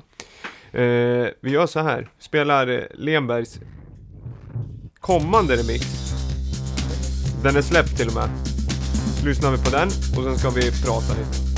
[0.71, 3.59] Eh, vi gör så här, spelar eh, Lenbergs
[4.99, 5.85] kommande remix.
[7.43, 8.29] Den är släppt till och med.
[9.25, 11.54] Lyssnar vi på den och sen ska vi prata lite.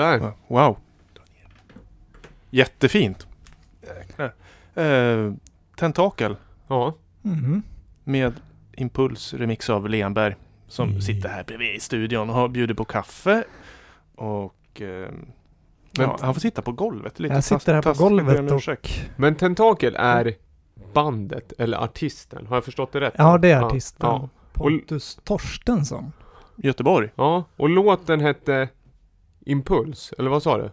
[0.00, 0.32] Där.
[0.48, 0.76] Wow.
[2.50, 3.26] Jättefint.
[3.82, 4.32] Jäklar.
[4.74, 5.32] Eh,
[5.76, 6.36] Tentakel
[6.68, 6.94] Ja.
[7.22, 7.62] Mhm.
[8.04, 8.32] med
[8.72, 10.36] Impuls remix av Lenberg
[10.68, 11.00] som Mm.
[11.00, 13.44] sitter här bredvid i studion och har bjudit på kaffe.
[14.14, 15.08] Och eh,
[15.92, 17.20] ja, han får sitta på golvet.
[17.20, 18.90] Lite Jag sitter här på golvet och...
[19.16, 20.34] Men Tentakel är
[20.92, 22.46] bandet eller artisten.
[22.46, 23.14] Har jag förstått det rätt?
[23.18, 24.06] Ja, det är artisten.
[24.10, 24.28] Ja.
[24.52, 26.12] Pontus Torstensson.
[26.56, 27.10] Göteborg.
[27.14, 27.44] ja.
[27.56, 28.68] Och låten hette
[29.44, 30.70] Impuls, eller vad sa du?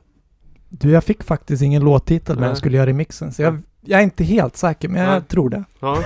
[0.69, 3.31] Du, jag fick faktiskt ingen låttitel när jag skulle göra remixen.
[3.33, 5.21] Så jag, jag är inte helt säker, men jag Nej.
[5.21, 5.63] tror det.
[5.79, 6.03] Ja.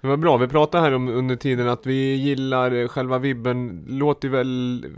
[0.00, 4.28] Det var bra, vi pratade här om under tiden att vi gillar själva vibben, låter
[4.28, 4.48] väl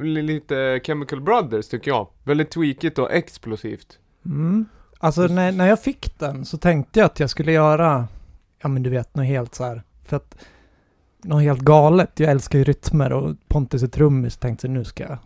[0.02, 2.08] li- lite Chemical Brothers tycker jag.
[2.24, 3.98] Väldigt tweakigt och explosivt.
[4.26, 4.66] Mm.
[4.98, 8.08] Alltså när, när jag fick den så tänkte jag att jag skulle göra,
[8.62, 9.82] ja men du vet, något helt så här.
[10.04, 10.36] För att,
[11.22, 12.20] något helt galet.
[12.20, 14.36] Jag älskar ju rytmer och Pontus är trummis.
[14.36, 15.18] Tänkte nu ska jag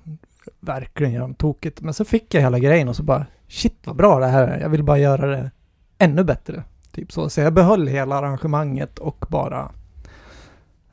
[0.61, 1.81] verkligen göra något tokigt.
[1.81, 4.61] Men så fick jag hela grejen och så bara, shit vad bra det här är.
[4.61, 5.51] Jag vill bara göra det
[5.99, 6.63] ännu bättre.
[6.93, 7.29] Typ så.
[7.31, 9.71] Så jag behöll hela arrangemanget och bara,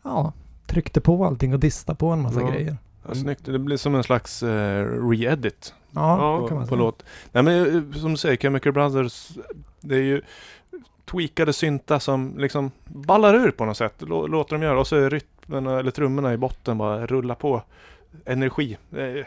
[0.03, 0.33] ja,
[0.67, 2.49] tryckte på allting och dista på en massa Ja.
[2.51, 2.77] grejer.
[3.07, 3.45] Ja, snyggt.
[3.45, 6.79] Det blir som en slags eh, re-edit Ja, Ja, kan man på säga.
[6.79, 7.03] låt.
[7.31, 9.31] Nej men eh, som du säger, Chemical Brothers,
[9.81, 10.21] det är ju
[11.11, 13.93] tweakade syntar som liksom ballar ur på något sätt.
[13.99, 17.61] Lå- Låter dem göra och så är rytmerna eller trummorna i botten bara rulla på.
[18.25, 18.77] Energi.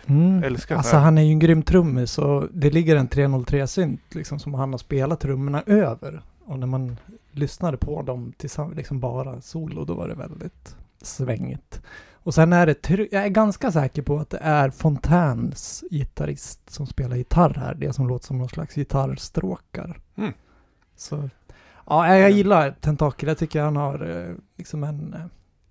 [0.06, 0.44] Mm.
[0.44, 4.54] Älskar Alltså han är ju en grym trummis och det ligger en 303-synt liksom som
[4.54, 6.22] han har spelat trummorna över.
[6.44, 6.96] Och när man
[7.32, 11.82] lyssnade på dem tillsammans, liksom bara solo, då var det väldigt svängigt.
[12.12, 16.86] Och sen är det, jag är ganska säker på att det är Fontäns gitarrist som
[16.86, 17.74] spelar gitarr här.
[17.74, 20.00] Det som låter som någon slags gitarrstråkar.
[20.16, 20.32] Mm.
[20.96, 21.30] Så,
[21.86, 23.28] ja, jag gillar Tentakel.
[23.28, 25.16] Jag tycker han har eh, liksom en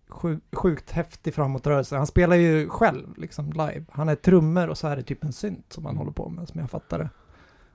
[0.10, 1.96] eh, sju, sjukt häftig framåtrörelse.
[1.98, 3.86] Han spelar ju själv liksom live.
[3.92, 6.48] Han är trummor och så är det typ en synt som han håller på med,
[6.48, 7.10] som jag fattar det.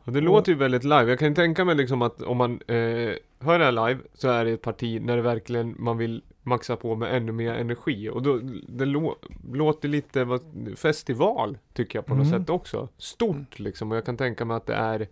[0.04, 1.04] Och det Och- låter ju väldigt live.
[1.10, 4.28] Jag kan ju tänka mig liksom att om man eh, hör det här live så
[4.28, 8.08] är det ett parti när det verkligen man vill maxa på med ännu mer energi.
[8.08, 9.16] Och då, det lå,
[9.52, 10.40] låter lite vad,
[10.76, 12.40] festival tycker jag på något Mm.
[12.40, 12.88] sätt också.
[12.98, 13.90] Stort liksom.
[13.90, 15.06] Och jag kan tänka mig att det är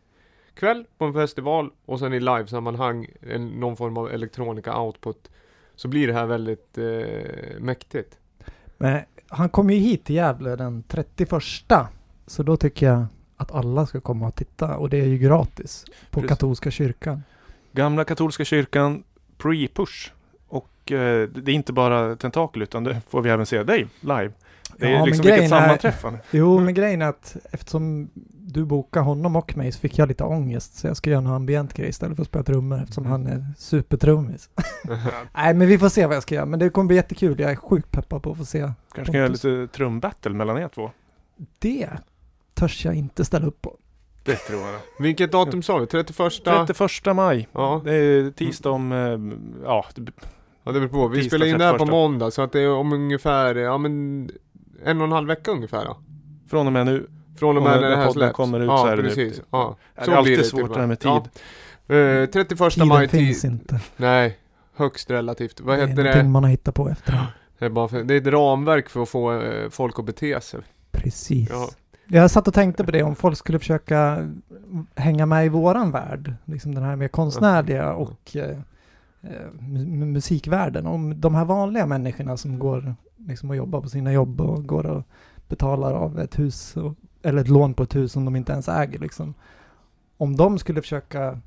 [0.55, 5.31] kväll på en festival och sen i livesammanhang en, någon form av elektronika output.
[5.81, 8.19] Så blir det här väldigt eh, mäktigt.
[8.79, 11.31] Men han kommer ju hit till Gävle den 31.
[12.27, 13.05] Så då tycker jag
[13.37, 14.77] att alla ska komma och titta.
[14.77, 15.85] Och det är ju gratis.
[16.11, 16.29] På Precis.
[16.29, 17.23] katolska kyrkan.
[17.73, 19.03] Gamla katolska kyrkan
[19.39, 20.11] pre-push.
[20.49, 24.33] Och eh, det är inte bara tentakel utan det får vi även se dig live.
[24.77, 26.19] Det är Ja, liksom vilket är- sammanträffande.
[26.31, 28.11] Jo, men grejen är att eftersom
[28.53, 30.75] du bokade honom och mig så fick jag lite ångest.
[30.79, 33.45] Så jag ska göra en ambient grej istället för att spela trummor eftersom han är
[33.59, 34.51] supertrummis.
[35.35, 36.47] Nej, men vi får se vad jag ska göra.
[36.47, 37.41] Men det kommer bli jättekul.
[37.41, 38.73] Jag är sjukt peppad på att få se.
[38.95, 40.91] Kanske kan göra lite trumbattle mellan er två.
[41.59, 41.91] Det
[42.55, 43.77] törs jag inte ställa upp på.
[44.25, 44.81] Det tror jag.
[44.99, 45.87] Vilket datum sa vi?
[45.87, 46.33] 31?
[46.45, 47.49] 31 maj.
[47.53, 47.81] Ja.
[47.85, 49.85] Det är tisdag om, eh, ja,
[50.65, 51.09] Ja det beror på.
[51.09, 51.91] Vi spelar in det här på 31.
[51.91, 54.31] måndag så att det är om ungefär, ja men
[54.85, 55.97] en och en halv vecka ungefär då.
[56.51, 57.07] från och med nu.
[57.37, 58.37] Från och med när när det här släpps.
[58.37, 59.43] kommer ut ja, så är det precis.
[59.51, 61.11] Ja, Det så är blir alltid det svårt till det här med tid.
[61.87, 62.23] med.
[62.23, 63.51] Eh, 31 Tiden maj finns tid.
[63.51, 63.81] inte.
[63.97, 64.39] Nej,
[64.77, 65.61] högst relativt.
[65.61, 66.29] Vad det är heter någonting det?
[66.31, 67.27] man har hittat på efter.
[67.59, 70.41] Det är, bara för, det är ett ramverk för att få eh, folk att bete
[70.41, 70.61] sig.
[70.93, 71.49] Precis.
[71.51, 71.69] Ja.
[72.13, 74.29] Jag satt och tänkte på det, om folk skulle försöka
[74.95, 78.51] hänga med i våran värld, liksom den här mer konstnärliga och eh,
[79.23, 80.87] eh, mu- musikvärlden.
[80.87, 84.87] Om de här vanliga människorna som går liksom och jobbar på sina jobb och går
[84.87, 85.03] och
[85.49, 88.69] betalar av ett hus, och, eller ett lån på ett hus som de inte ens
[88.69, 89.35] äger liksom.
[90.17, 91.41] Om de skulle försöka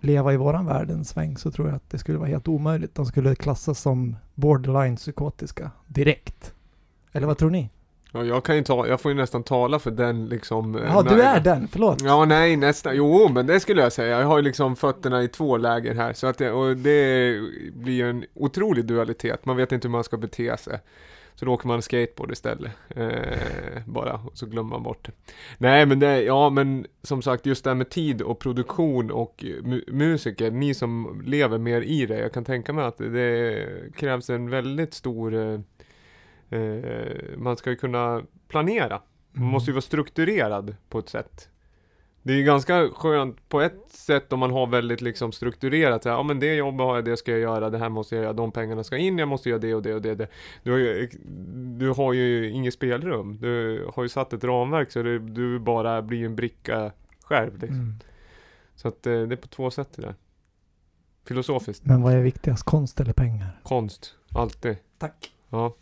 [0.00, 2.94] leva i våran värld en sväng så tror jag att det skulle vara helt omöjligt.
[2.94, 6.54] De skulle klassas som borderline psykotiska direkt.
[7.12, 7.70] Eller vad tror ni?
[8.12, 10.76] Ja, jag kan ju ta, jag får ju nästan tala för den liksom.
[10.76, 12.02] eh, Ja, du är den, förlåt.
[12.02, 12.96] Ja, nej, nästan.
[12.96, 14.20] Jo, men det skulle jag säga.
[14.20, 16.12] Jag har ju liksom fötterna i två läger här.
[16.12, 17.40] Så att det, och det
[17.74, 19.44] blir ju en otrolig dualitet.
[19.46, 20.80] Man vet inte hur man ska bete sig.
[21.34, 22.72] Så då åker man skateboard istället.
[22.88, 25.12] Eh, bara, och så glömmer man bort det.
[25.58, 29.34] Nej, men det, ja, men som sagt, just det här med tid och produktion och
[29.44, 32.18] mu- musiker, ni som lever mer i det.
[32.18, 33.66] Jag kan tänka mig att det
[33.96, 35.60] krävs en väldigt stor eh,
[36.60, 37.06] eh,
[37.36, 39.00] man ska ju kunna planera.
[39.32, 41.48] Man måste ju vara strukturerad på ett sätt.
[42.24, 46.02] Det är ju ganska skönt på ett sätt om man har väldigt liksom strukturerat.
[46.02, 48.14] Så här, ja men det jobbet har jag, det ska jag göra, det här måste
[48.14, 50.14] jag göra, de pengarna ska in, jag måste göra det och det och det.
[50.14, 50.28] det.
[50.62, 51.08] Du, har ju,
[51.78, 53.38] du har ju inget spelrum.
[53.40, 56.92] Du har ju satt ett ramverk så du, du bara blir en bricka
[57.24, 57.52] själv.
[57.52, 57.80] Liksom.
[57.80, 57.94] Mm.
[58.74, 60.14] Så att eh, det är på två sätt det där.
[61.26, 61.84] Filosofiskt.
[61.84, 63.60] Men vad är viktigast, konst eller pengar?
[63.62, 64.14] Konst.
[64.30, 64.76] Alltid.
[64.98, 65.32] Tack.
[65.48, 65.74] Ja.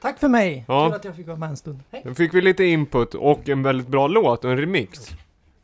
[0.00, 0.64] Tack för mig!
[0.68, 0.86] Ja.
[0.86, 1.80] Kul att jag fick vara med en stund.
[1.90, 2.02] Hej!
[2.04, 5.16] Då fick vi lite input och en väldigt bra låt och en remix.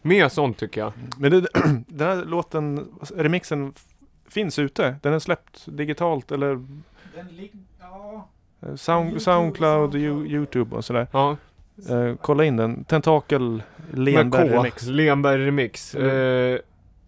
[0.03, 0.93] Mer sånt tycker jag.
[1.19, 1.47] Men det,
[1.87, 3.73] den här låten, remixen
[4.29, 4.97] finns ute.
[5.03, 6.49] Den är släppt digitalt eller
[7.15, 8.29] Den lig- ja.
[8.77, 9.95] Sound, YouTube, Soundcloud, Soundcloud.
[9.95, 11.07] Yo- Youtube och sådär.
[11.13, 11.37] Ja,
[11.91, 12.85] Eh, kolla in den.
[12.85, 14.87] Tentakel Lenberg remix.
[14.87, 15.95] Lenberg remix.
[15.95, 16.53] Mm.
[16.55, 16.59] Eh,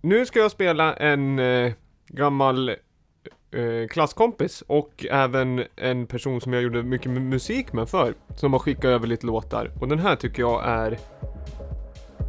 [0.01, 1.73] nu ska jag spela en eh,
[2.09, 8.15] gammal eh, klasskompis och även en person som jag gjorde mycket mu- musik med för
[8.37, 9.71] Som har skickat över lite låtar.
[9.81, 10.99] Och den här tycker jag är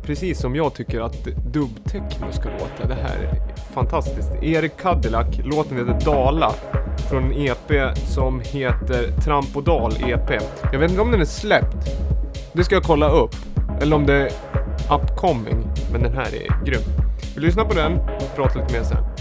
[0.06, 2.88] precis som jag tycker att dubbtechno ska låta.
[2.88, 4.32] Det här är fantastiskt.
[4.42, 6.54] Erik Cadillac, låten heter Dala.
[7.10, 10.42] Från en EP som heter Trampodal EP.
[10.72, 11.88] Jag vet inte om den är släppt.
[12.54, 13.36] Det ska jag kolla upp.
[13.82, 14.32] Eller om det är
[14.92, 15.68] upcoming.
[15.92, 16.82] Men den här är grym.
[17.36, 19.15] Vi lyssnar på den och pratar lite mer sen.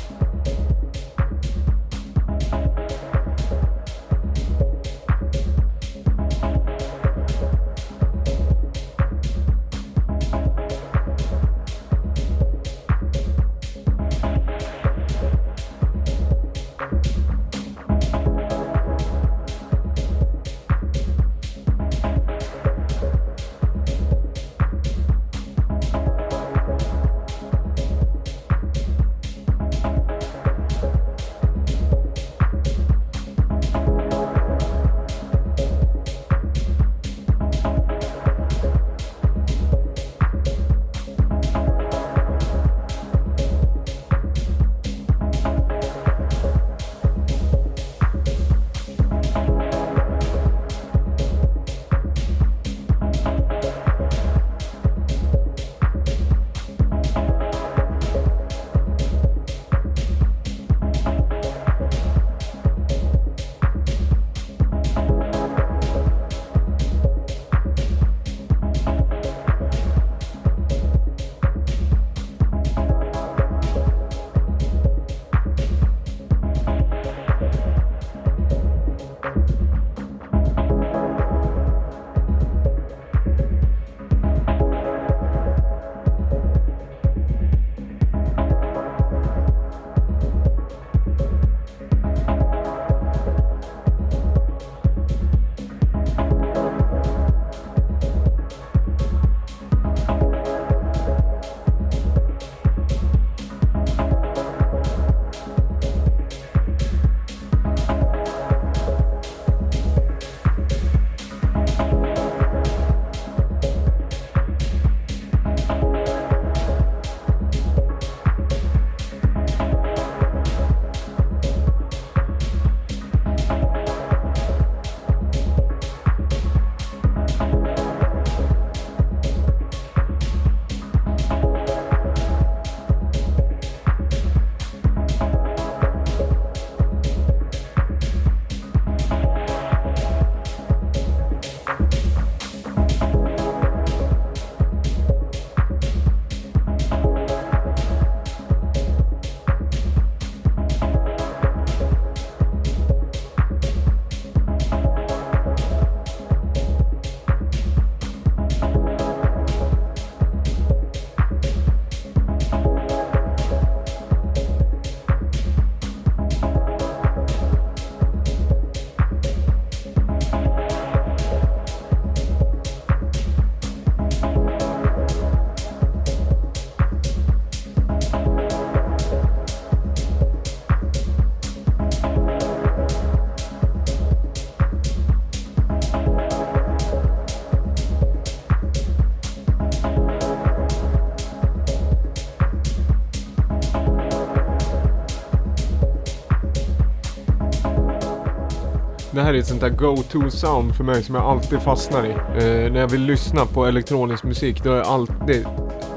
[199.25, 202.11] här är ett sånt där go-to sound för mig som jag alltid fastnar i.
[202.11, 205.47] Eh, när jag vill lyssna på elektronisk musik, då är det alltid,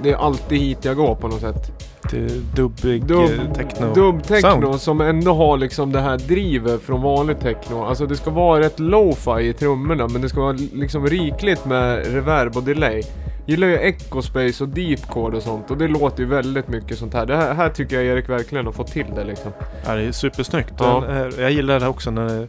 [0.03, 1.71] det är alltid hit jag går på något sätt.
[2.55, 3.93] Dubbig Dubb, eh, techno.
[3.93, 4.81] dubb-techno sound.
[4.81, 7.83] som ändå har liksom det här drivet från vanlig techno.
[7.85, 12.13] Alltså det ska vara rätt lo-fi i trummorna men det ska vara liksom rikligt med
[12.13, 13.03] reverb och delay.
[13.45, 17.25] Gillar ju Ecospace och Deepcore och sånt och det låter ju väldigt mycket sånt här.
[17.25, 19.51] Det här, här tycker jag Erik verkligen har fått till det liksom.
[19.85, 20.73] Ja, det är supersnyggt.
[20.79, 21.03] Ja.
[21.07, 22.47] Den är- Jag gillar det också när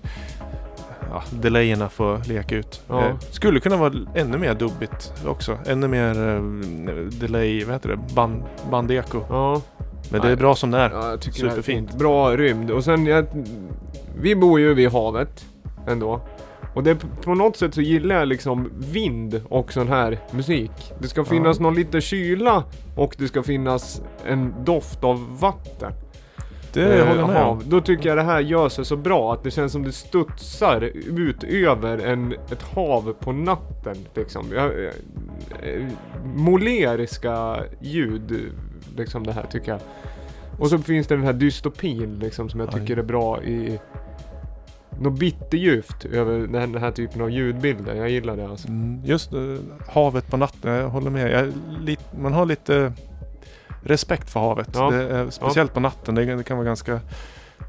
[1.11, 2.83] ja, delayerna får leka ut.
[2.89, 3.07] Ja.
[3.07, 5.59] Eh, skulle kunna vara ännu mer dubbigt också.
[5.67, 6.43] Ännu mer eh,
[7.21, 8.15] delay, vad heter det?
[8.15, 9.21] Band, bandeko.
[9.29, 9.63] Ja,
[10.11, 10.91] Men det är bra som det är.
[10.91, 11.99] ja jag tycker det här är Superfint.
[11.99, 12.71] Bra rymd.
[12.71, 13.27] Och sen, jag,
[14.21, 15.47] vi bor ju vid havet
[15.89, 16.21] ändå.
[16.75, 20.71] Och det, på något sätt så gillar jag liksom vind och sån här musik.
[20.99, 22.65] Det ska finnas någon lite kyla
[22.97, 25.93] och det ska finnas en doft av vatten.
[26.73, 27.62] Det Eh, håller jag med om.
[27.64, 30.81] Då tycker jag det här gör sig så bra att det känns som det studsar
[31.19, 33.97] ut över en, ett hav på natten.
[34.14, 34.53] Liksom.
[34.53, 35.85] Eh,
[36.25, 38.53] moleriska ljud,
[38.97, 39.81] liksom det här tycker jag.
[40.59, 43.79] Och så finns det den här dystopin liksom som jag tycker är bra i
[45.01, 47.95] något bitterljuvt över den här, typen av ljudbilder.
[47.95, 48.69] Jag gillar det alltså.
[48.69, 49.41] Mm, just eh,
[49.89, 51.31] havet på natten, jag håller med.
[51.31, 52.93] Jag, lit, man har lite
[53.83, 54.68] respekt för havet.
[54.74, 54.95] Ja.
[54.95, 56.14] Är, speciellt på natten.
[56.14, 57.01] Det, det kan vara ganska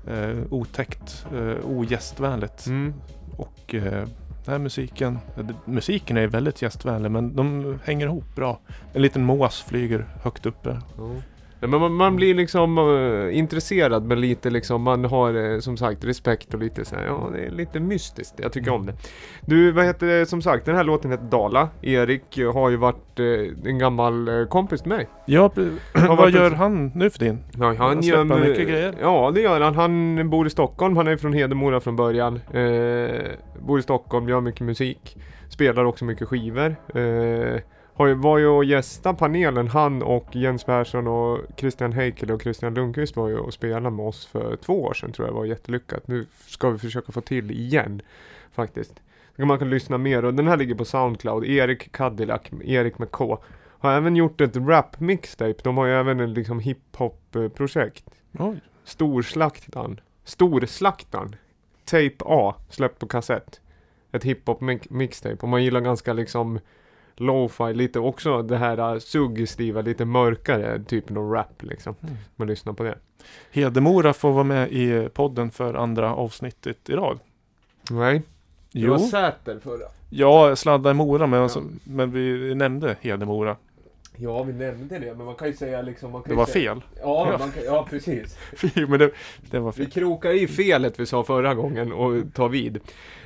[0.08, 2.66] eh, otäckt, eh, ogästvänligt.
[2.68, 2.94] Mm.
[3.38, 4.08] Och eh,
[4.46, 5.20] den här musiken,
[5.66, 8.60] musiken är väldigt gästvänlig men de hänger ihop bra.
[8.94, 10.82] En liten mås flyger högt uppe.
[10.98, 11.12] Ja.
[11.62, 16.04] Men man, man blir liksom eh, intresserad men lite liksom, man har eh, som sagt
[16.04, 18.34] respekt och lite så här, ja det är lite mystiskt.
[18.38, 18.94] Jag tycker om det.
[19.46, 21.70] Du, vad heter det, som sagt den här låten heter Dala.
[21.82, 25.08] Erik har ju varit eh, en gammal kompis till mig.
[25.26, 25.52] Ja,
[25.94, 27.44] vad gör han nu för din?
[27.60, 28.96] Ja, Han släpper mycket grejer.
[29.02, 29.76] Ja, det gör han.
[29.76, 30.98] Han bor i Stockholm.
[30.98, 32.40] Han är från Hedemora från början.
[33.60, 35.18] Bor i Stockholm, gör mycket musik.
[35.50, 36.76] Spelar också mycket skivor.
[38.00, 39.68] Har var ju och gästa panelen.
[39.68, 44.06] Han och Jens Persson och Christian Heikel och Christian Lundqvist var ju och spelade med
[44.06, 45.36] oss för två år sedan tror jag.
[45.36, 46.08] Det var jättelyckat.
[46.08, 48.02] Nu ska vi försöka få till igen
[48.52, 49.02] faktiskt.
[49.36, 51.46] Man kan lyssna mer och den här ligger på Soundcloud.
[51.46, 53.44] Erik Cadillac, Erik med K.
[53.80, 55.64] Har även gjort ett rap mixtape.
[55.64, 58.06] De har ju även en liksom hiphop projekt.
[58.40, 58.62] Oj.
[58.84, 60.00] Storslaktaren.
[60.24, 61.36] Storslaktaren.
[61.86, 63.62] Tape A, släppt på kassett.
[64.12, 65.38] Ett hiphop mi- mixtape.
[65.42, 66.60] Och man gillar ganska liksom
[67.20, 71.96] lo-fi, lite också det här uh, suggestiva, lite mörkare typen av rap liksom.
[72.04, 72.16] Mm.
[72.36, 72.98] Man lyssnar på det.
[73.52, 77.20] Hedemora får vara med i podden för andra avsnittet i rad.
[77.92, 78.22] Nej.
[78.72, 79.86] Jo, Säter förra.
[80.10, 83.56] ja, sladda i Mora men, alltså, men vi nämnde Hedemora.
[84.22, 86.12] Ja, vi nämnde det, men man kan ju säga liksom...
[86.12, 86.84] Man kan Det var säga, fel.
[87.02, 87.38] Ja, Ja.
[87.38, 88.38] man kan, ja, precis.
[88.88, 89.12] men det,
[89.52, 89.92] det var Vi fel.
[89.92, 92.80] krokar i felet vi sa förra gången och tar vid.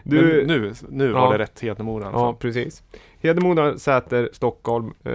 [0.03, 1.21] Du, Men nu, nu Ja.
[1.21, 2.83] var det rätt Hedemora alla Ja, precis.
[3.23, 4.93] Hedemora, Säter, Stockholm.
[5.03, 5.13] Eh,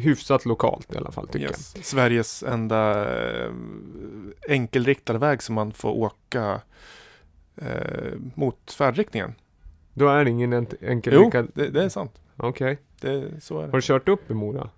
[0.00, 1.86] hyfsat lokalt i alla fall tycker Yes.
[1.86, 3.04] Sveriges enda
[3.44, 3.50] eh,
[4.48, 6.60] enkelriktade väg som man får åka
[7.56, 9.34] eh, mot färdriktningen.
[9.36, 9.36] jag.
[9.94, 11.42] Då är det ingen ent- Jo, enkelriktad...
[11.54, 12.20] det, det är sant.
[12.36, 12.78] Okej.
[13.00, 13.76] Det, så är Har det.
[13.78, 14.70] du kört upp i Mora?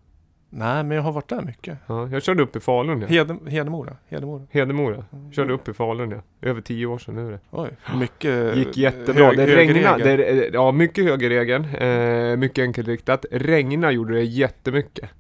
[0.55, 1.79] Nej, men jag har varit där mycket.
[1.87, 3.07] Ja, jag körde upp i Falun ja.
[3.07, 3.97] Hed, Hedemora.
[4.09, 4.43] Hedemora.
[4.51, 5.05] Hedemora.
[5.33, 6.49] Körde upp i Falun ja.
[6.49, 7.39] Över tio år sedan nu är det.
[7.51, 9.25] Oj, mycket Gick jättebra.
[9.27, 10.17] hög- det regnade.
[10.17, 11.65] Det, ja, mycket högerregeln.
[11.65, 13.25] Eh, mycket enkelriktat.
[13.31, 15.11] Regna gjorde det jättemycket.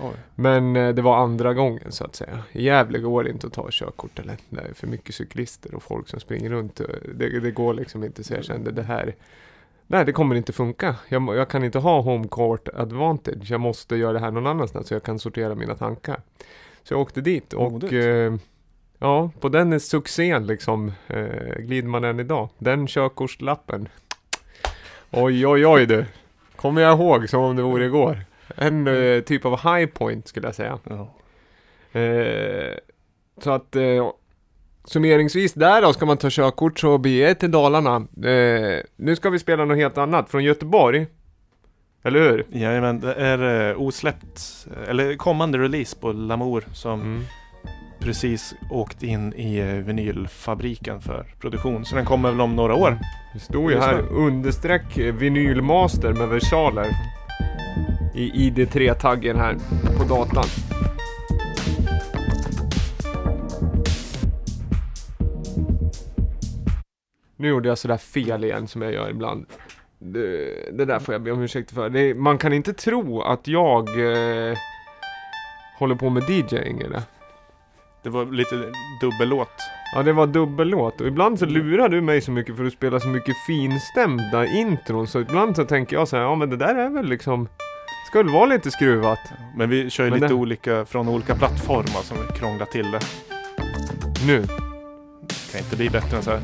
[0.00, 0.10] Oj.
[0.34, 2.38] Men eh, det var andra gången så att säga.
[2.52, 5.82] I Gävle går det inte att ta körkort eller det är för mycket cyklister och
[5.82, 6.80] folk som springer runt.
[6.80, 9.14] Eh, Det, det går liksom inte så jag kände det här
[9.86, 10.96] Nej det kommer inte funka.
[11.08, 13.50] Jag, jag kan inte ha home court advantage.
[13.50, 16.20] Jag måste göra det här någon annanstans så jag kan sortera mina tankar.
[16.82, 18.34] Så jag åkte dit och eh,
[19.02, 22.48] Ja, på den är succén liksom eh, glider man än idag.
[22.58, 23.88] Den körkortslappen.
[25.10, 26.04] Oj oj oj du.
[26.56, 28.18] Kommer jag ihåg som om det vore igår.
[28.56, 30.78] En eh, typ av high point skulle jag säga.
[30.84, 31.14] Ja.
[32.00, 32.74] Eh,
[33.38, 34.12] så att eh,
[34.84, 37.96] summeringsvis där då ska man ta körkort så bege er till Dalarna.
[37.96, 41.06] Eh, nu ska vi spela något helt annat från Göteborg.
[42.04, 42.46] Eller hur?
[42.50, 47.22] Jajamän, det är eh, osläppt, eller kommande release på Lamour som Mm.
[48.00, 51.84] precis åkt in i eh, vinylfabriken för produktion.
[51.84, 52.98] Så den kommer väl om några år.
[53.34, 56.86] Det stod ju här understreck eh, vinylmaster med versaler.
[58.14, 59.56] I ID3-taggen här
[59.98, 60.44] på datan.
[67.42, 69.46] Nu gjorde jag sådär fel igen som jag gör ibland.
[69.98, 71.88] Det, det där får jag be om ursäkt för.
[71.88, 74.56] Det, man kan inte tro att jag eh,
[75.78, 77.02] håller på med DJing eller?
[78.02, 78.54] Det var lite
[79.00, 79.48] dubbellåt.
[79.94, 83.00] Ja, det var dubbellåt och ibland så lurar du mig så mycket för att spela
[83.00, 86.74] så mycket finstämda intron så ibland så tänker jag så här, ja men det där
[86.74, 87.48] är väl liksom
[88.14, 89.18] väl vara lite skruvat?
[89.56, 93.00] Men vi kör ju lite det- olika från olika plattformar som krånglar till det.
[94.26, 94.42] Nu.
[95.52, 96.40] Kan inte bli bättre än så här.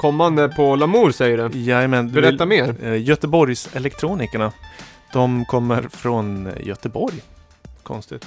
[0.00, 1.58] Kommande på Lamour säger du?
[1.58, 2.12] Jajamän.
[2.12, 2.74] Berätta vill- mer.
[2.82, 4.52] Eh, Göteborgs elektronikerna.
[5.12, 7.22] De kommer från eh, Göteborg.
[7.82, 8.26] Konstigt.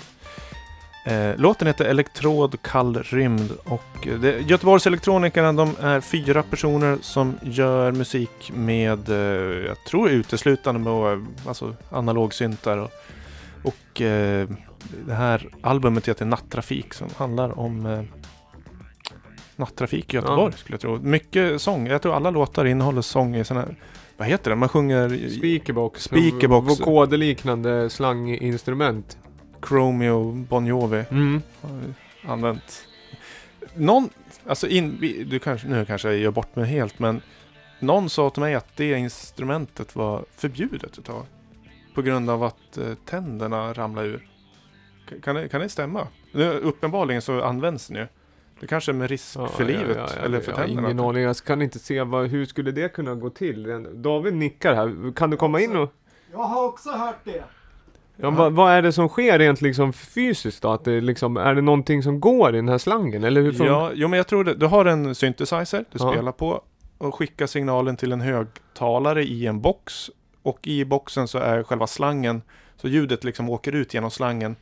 [1.06, 7.36] Eh, låten heter Elektrod kall rymd och det, Göteborgs elektronikerna de är fyra personer som
[7.42, 9.10] gör musik med,
[9.68, 12.92] jag tror uteslutande med alltså, analogsyntar och,
[13.64, 14.02] och
[15.06, 18.06] det här albumet heter Nattrafik som handlar om
[19.64, 21.00] nattrafik i Göteborg skulle jag tro.
[21.02, 21.88] Mycket sång.
[21.88, 23.76] Jag tror alla låtar innehåller sång i sådana här,
[24.18, 24.56] vad heter det?
[24.56, 26.04] Man sjunger Speakerbox.
[26.04, 26.80] Speakerbox.
[26.80, 29.18] Vokoderliknande slanginstrument.
[29.68, 31.06] Chromeo Bon Jovi.
[31.12, 31.42] Mm.
[32.26, 32.88] använt.
[33.76, 34.10] Någon,
[34.48, 34.98] alltså in,
[35.28, 37.22] du kanske, nu kanske jag gör bort mig helt men
[37.80, 41.26] någon sa till mig att det instrumentet var förbjudet ett tag.
[41.96, 44.28] På grund av att eh, tänderna ramlar ur.
[45.24, 46.08] Kan det, kan det stämma?
[46.32, 48.08] Nu, uppenbarligen så används den ju.
[48.60, 50.88] Det kanske är med risk Ja, för ja, livet ja, ja, eller för tänderna.
[50.92, 53.86] Ingen aning, jag kan inte se vad, hur skulle det kunna gå till?
[53.94, 55.94] David nickar här, kan du komma in och...
[56.32, 57.44] Jag har också hört det.
[58.16, 60.72] Ja, vad, vad är det som sker rent liksom fysiskt då?
[60.72, 63.24] Att det liksom, är det någonting som går i den här slangen?
[63.24, 64.54] Eller hur Ja, jo men jag tror det.
[64.54, 66.12] Du har en synthesizer du Ja.
[66.12, 66.62] spelar på
[66.98, 70.10] och skickar signalen till en högtalare i en box.
[70.42, 72.42] Och i boxen så är själva slangen,
[72.78, 74.56] så ljudet liksom åker ut genom slangen.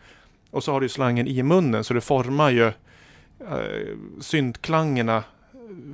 [0.52, 2.72] Och så har du slangen i munnen så det formar ju
[3.52, 5.24] eh, syntklangerna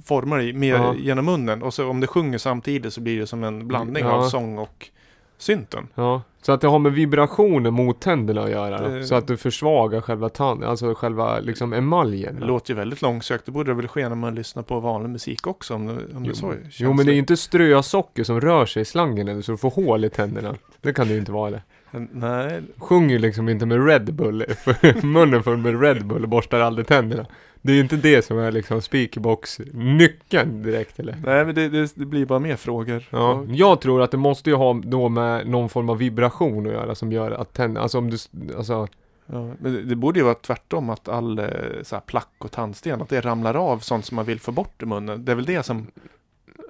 [0.06, 0.96] formar i, med, Ja.
[0.96, 1.64] genom munnen.
[1.64, 4.12] Och så om det sjunger samtidigt så blir det som en blandning Ja.
[4.12, 4.90] av sång och
[5.38, 5.88] synten.
[5.96, 8.88] Ja, så att det har med vibrationer mot tänderna att göra?
[8.90, 12.38] Det- Så att du försvagar själva tanden, alltså själva liksom emaljen?
[12.40, 13.46] Det låter ju väldigt långsökt.
[13.46, 16.24] Det borde det väl ske när man lyssnar på vanlig musik också om det, om
[16.28, 18.86] det så Jo, känns jo men det är ju inte strösocker som rör sig i
[18.86, 20.56] slangen eller så du får hål i tänderna.
[20.82, 21.62] Det kan det ju inte vara det.
[21.92, 26.30] Nej, Sjunger ju liksom inte med Red Bull, för munnen full med Red Bull och
[26.30, 27.26] borstar aldrig tänderna.
[27.62, 31.16] Det är ju inte det som är liksom speakerbox-nyckeln direkt eller?
[31.26, 33.04] nej men det, det, det blir bara mer frågor.
[33.10, 36.74] Ja, jag tror att det måste ju ha då med någon form av vibration att
[36.74, 38.18] göra som gör att tänderna, alltså om du,
[38.58, 38.88] alltså
[39.32, 41.46] Ja, men det, det borde ju vara tvärtom att all eh,
[41.84, 44.84] så här, plack och tandsten, att det ramlar av sånt som man vill få bort
[44.84, 45.26] i munnen.
[45.26, 45.88] Det är väl det som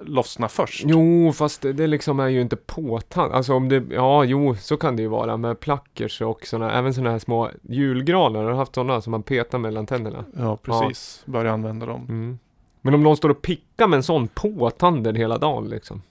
[0.00, 0.82] lossnar först.
[0.86, 3.32] Jo, fast det, det liksom är ju inte påtand.
[3.32, 6.94] Alltså om det, ja jo, så kan det ju vara med plackers och såna, även
[6.94, 8.42] såna här små julgranar.
[8.42, 10.24] Har du haft sådana som man petar mellan tänderna?
[10.36, 11.22] Ja, precis.
[11.24, 12.06] Börja använda dem.
[12.08, 12.38] Mm.
[12.80, 16.02] Men om någon står och pickar med en sån på tanden hela dagen liksom.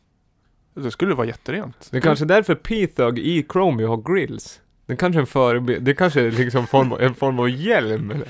[0.74, 1.88] Det skulle vara jätterent.
[1.92, 4.62] Det är kanske är därför P-Thug i Chromio har grills.
[4.86, 8.28] Det kanske är en förebild, det kanske är liksom form, en form av hjälm eller?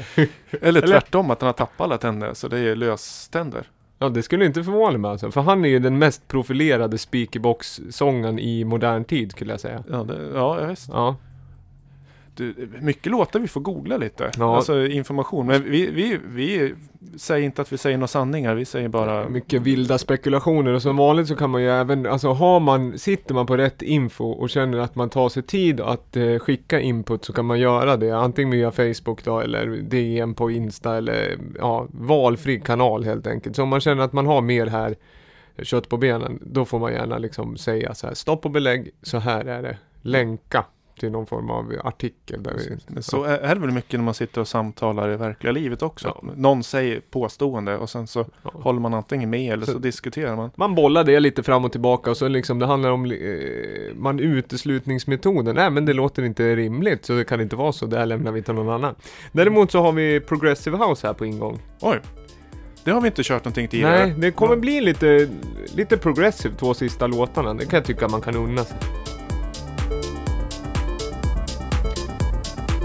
[0.52, 3.68] Eller eller- tvärtom, att den har tappat alla tänder, så det är löständer.
[4.00, 5.32] Ja, det skulle inte förvåna mig alltså.
[5.32, 9.84] För han är ju den mest profilerade speakerbox-sångaren i modern tid skulle jag säga.
[9.92, 10.90] Ja, det, ja visst.
[10.90, 11.16] Ja.
[12.82, 14.32] Mycket låtar vi får googla lite.
[14.38, 14.56] Ja.
[14.56, 15.48] Alltså information.
[15.48, 16.74] Men vi, vi, vi
[17.18, 19.30] säger inte att vi säger några sanningar, vi säger bara...
[19.30, 23.34] Mycket vilda spekulationer och som vanligt så kan man ju även, alltså har man, sitter
[23.34, 27.26] man på rätt info och känner att man tar sig tid att eh, skicka input
[27.26, 28.12] så kan man göra det.
[28.12, 33.56] Antingen via Facebook då eller DM på Insta eller ja, valfri kanal helt enkelt.
[33.56, 34.96] Så om man känner att man har mer här
[35.56, 38.92] eh, kött på benen, då får man gärna liksom säga så här, stopp och belägg,
[39.02, 39.78] så här är det.
[40.02, 40.66] Länka
[41.00, 44.04] till någon form av artikel där vi, Men så är är det väl mycket när
[44.06, 46.08] man sitter och samtalar i verkliga livet också.
[46.24, 46.32] Ja.
[46.36, 48.52] Någon säger påstående och sen så Ja.
[48.54, 50.50] håller man antingen med eller så, Så- diskuterar man.
[50.56, 54.20] Man bollar det lite fram och tillbaka och så liksom det handlar om eh, man
[54.20, 55.56] uteslutningsmetoden.
[55.56, 57.86] Nej men det låter inte rimligt så det kan inte vara så.
[57.86, 58.96] Det här lämnar vi till någon annan.
[59.32, 61.60] Däremot så har vi Progressive House här på ingång.
[61.82, 62.00] Oj!
[62.84, 64.06] Det har vi inte kört någonting tidigare.
[64.06, 65.28] Nej, det kommer bli lite,
[65.76, 67.54] lite progressive två sista låtarna.
[67.54, 68.78] Det kan jag tycka man kan unna sig.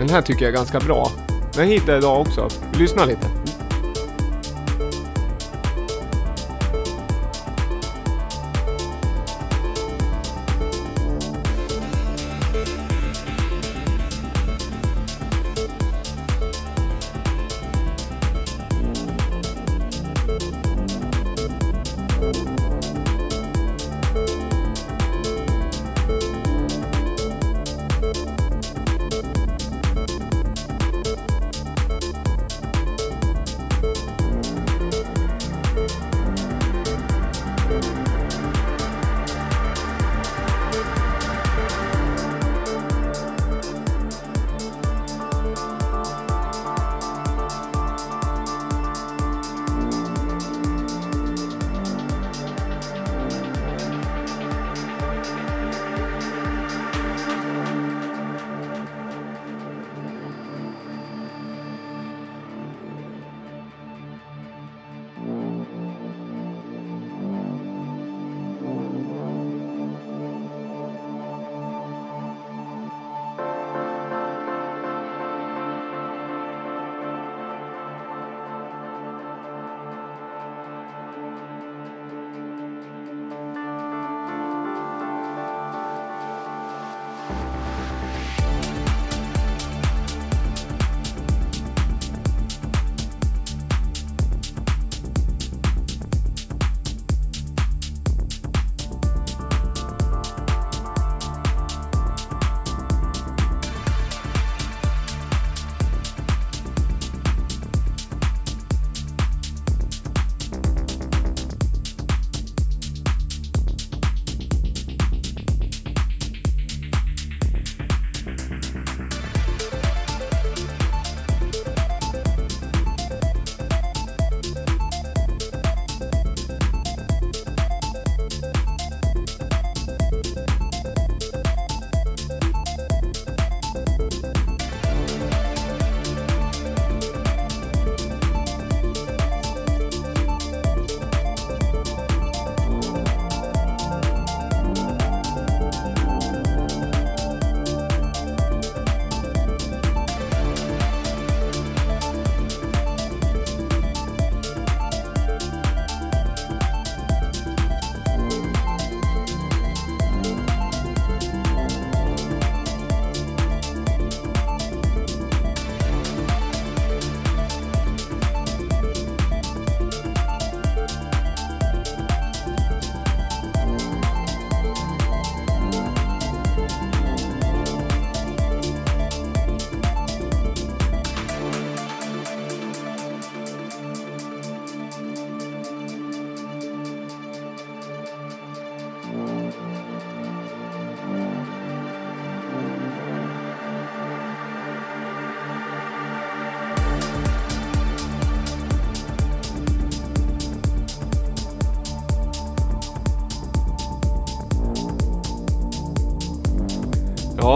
[0.03, 1.11] Den här tycker jag är ganska bra.
[1.55, 2.49] Den hittade jag idag också.
[2.79, 3.42] Lyssna lite.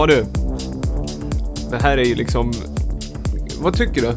[0.07, 0.25] Du.
[1.69, 2.53] Det här är ju liksom...
[3.61, 4.07] Vad tycker du?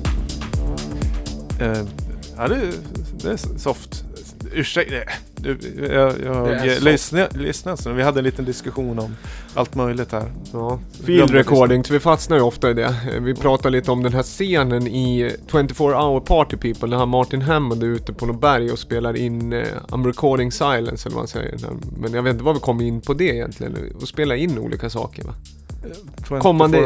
[1.64, 1.84] Eh,
[2.36, 2.72] ja, det,
[3.22, 4.05] det är soft.
[4.53, 4.95] Ursäkta,
[5.36, 5.59] du,
[5.93, 6.82] jag, jag soft.
[6.82, 9.16] lyssnade, lyssnade vi hade en liten diskussion om
[9.55, 10.32] allt möjligt här.
[10.53, 12.95] Ja, field recording, vi fastnar ju ofta i det.
[13.20, 17.43] Vi pratar lite om den här scenen i 24 hour party people, när han Martin
[17.43, 21.22] Hammond är ute på något berg och spelar in eh, I'm recording silence eller vad
[21.22, 21.59] man säger.
[21.97, 24.91] Men jag vet inte vad vi kom in på det egentligen, och spela in olika
[24.91, 25.34] saker va?
[25.82, 26.78] 24 Kommande-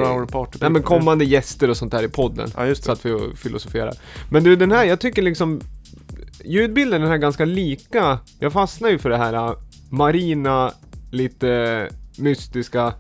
[0.61, 2.51] Nej men kommande gäster och sånt där i podden.
[2.57, 3.95] Ja Så att vi och filosoferar.
[4.31, 5.61] Men du den här, jag tycker liksom
[6.45, 8.19] Ljudbilden den här är ganska lika.
[8.39, 9.53] Jag fastnar ju för det här äh,
[9.91, 10.73] marina,
[11.11, 11.89] lite
[12.19, 12.93] mystiska.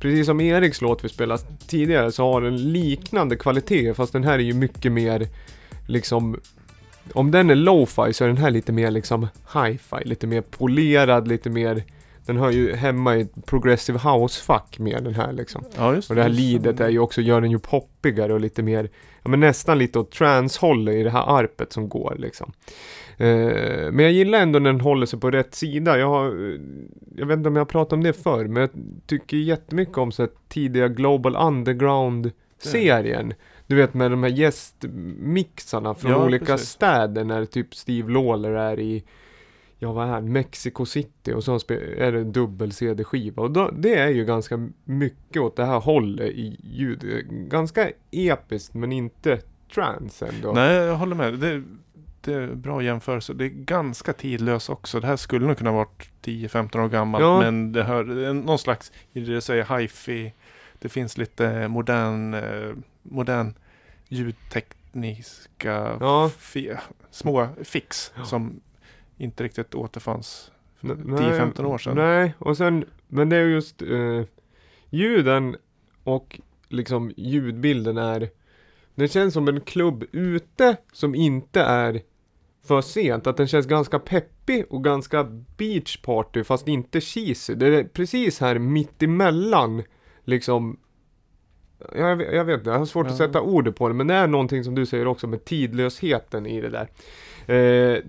[0.00, 4.34] Precis som Eriks låt vi spelade tidigare så har den liknande kvalitet fast den här
[4.34, 5.28] är ju mycket mer
[5.88, 6.40] liksom
[7.12, 11.28] om den är lo-fi så är den här lite mer liksom hi-fi, lite mer polerad,
[11.28, 11.84] lite mer
[12.26, 15.64] den hör ju hemma i ett progressive house-fack mer den här liksom.
[15.76, 18.62] Ja just Och det här lidet är ju också, gör den ju poppigare och lite
[18.62, 18.88] mer,
[19.22, 22.52] ja men nästan lite åt trance-hållet i det här arpet som går liksom.
[23.16, 25.98] Eh, men jag gillar ändå när den håller sig på rätt sida.
[25.98, 26.58] Jag har,
[27.16, 28.70] jag vet inte om jag har pratat om det förr, men jag
[29.06, 33.32] tycker jättemycket om så här tidiga Global Underground-serien.
[33.66, 36.68] Du vet med de här gästmixarna från Ja, olika precis.
[36.68, 39.04] städer när typ Steve Lawler är i
[39.82, 40.32] Ja vad är han?
[40.32, 45.42] Mexico City och så är det dubbel CD-skiva och då, det är ju ganska mycket
[45.42, 47.26] åt det här hållet i ljud.
[47.50, 49.40] Ganska episkt men inte
[49.74, 50.52] trance ändå.
[50.52, 51.34] Nej, jag håller med.
[51.38, 51.62] Det,
[52.20, 53.32] det är bra jämförelse.
[53.34, 55.00] Det är ganska tidlös också.
[55.00, 57.22] Det här skulle nog kunna varit 10-15 år gammalt.
[57.22, 57.40] Ja.
[57.40, 58.04] Men det hör
[58.34, 60.32] någon slags, i det du säger, hifi.
[60.78, 62.72] Det finns lite modern, eh,
[63.02, 63.54] modern
[64.08, 66.30] ljudtekniska Ja.
[67.10, 68.24] små fix Ja.
[68.24, 68.60] som
[69.20, 71.96] inte riktigt återfanns för N- nej, 10-15 år sedan.
[71.96, 74.22] Nej, och sen, men det är just eh,
[74.90, 75.56] ljuden
[76.04, 78.28] och liksom ljudbilden är
[78.94, 82.00] Det känns som en klubb ute som inte är
[82.64, 85.24] för sent, att den känns ganska peppig och ganska
[85.56, 87.54] beach party fast inte cheesy.
[87.54, 89.82] Det är precis här mitt emellan
[90.24, 90.76] liksom
[91.94, 93.18] jag, vet- jag vet inte, jag har svårt att Ja.
[93.26, 96.60] sätta ord på det men det är någonting som du säger också med tidlösheten i
[96.60, 96.88] det där.
[97.54, 98.02] Eh,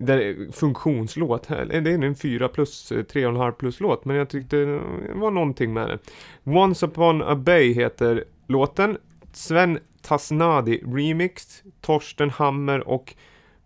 [0.00, 4.56] där funktionslåt här, det är en 4 plus, eh, 3,5 plus låt men jag tyckte
[4.56, 4.80] det
[5.14, 5.98] var någonting med det.
[6.44, 8.98] Once upon a bay heter låten.
[9.32, 13.14] Sven Tasnadi remix, Torsten Hammer och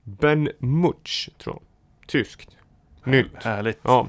[0.02, 1.62] Ben Mutsch tror jag.
[2.06, 2.56] Tyskt.
[3.04, 3.44] Nytt.
[3.44, 3.78] Härligt.
[3.82, 4.08] Ja.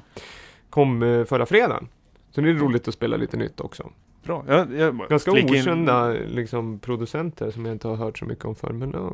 [0.70, 1.88] Kom eh, förra fredagen.
[2.32, 3.92] Så det är roligt att spela lite nytt också.
[4.26, 4.44] Bra.
[4.48, 8.74] Jag, jag Ganska okända liksom, producenter som jag inte har hört så mycket om förr.
[8.74, 9.14] Men ja,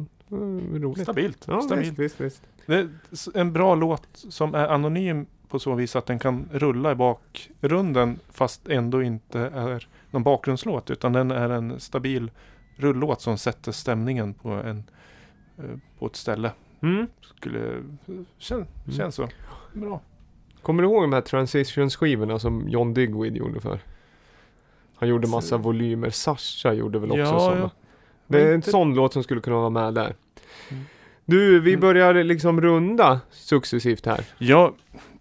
[0.80, 1.04] roligt.
[1.04, 1.46] Stabilt.
[1.48, 2.00] Ja, stabilt.
[2.00, 3.36] visst, visst, visst.
[3.36, 8.20] En bra låt som är anonym på så vis att den kan rulla i bakgrunden
[8.30, 12.32] fast ändå inte är någon bakgrundslåt utan den är en stabil
[12.76, 14.84] rullåt som sätter stämningen på, en,
[15.58, 15.64] eh,
[16.00, 16.52] på ett ställe.
[16.82, 17.08] Mm.
[17.22, 17.84] Skulle,
[18.38, 19.28] kän, känns så.
[19.74, 20.02] Bra.
[20.62, 23.80] Kommer du ihåg de här transitions-skivorna som John Digweed gjorde för?
[25.02, 26.10] Han gjorde massa volymer.
[26.10, 27.60] Sasha gjorde väl också Ja, sådana.
[27.62, 27.70] ja.
[28.28, 30.16] Det är en Inte- sån låt som skulle kunna vara med där.
[30.70, 30.84] Mm.
[31.26, 31.82] Du, vi Mm.
[31.82, 34.26] börjar liksom runda successivt här.
[34.38, 34.74] Ja,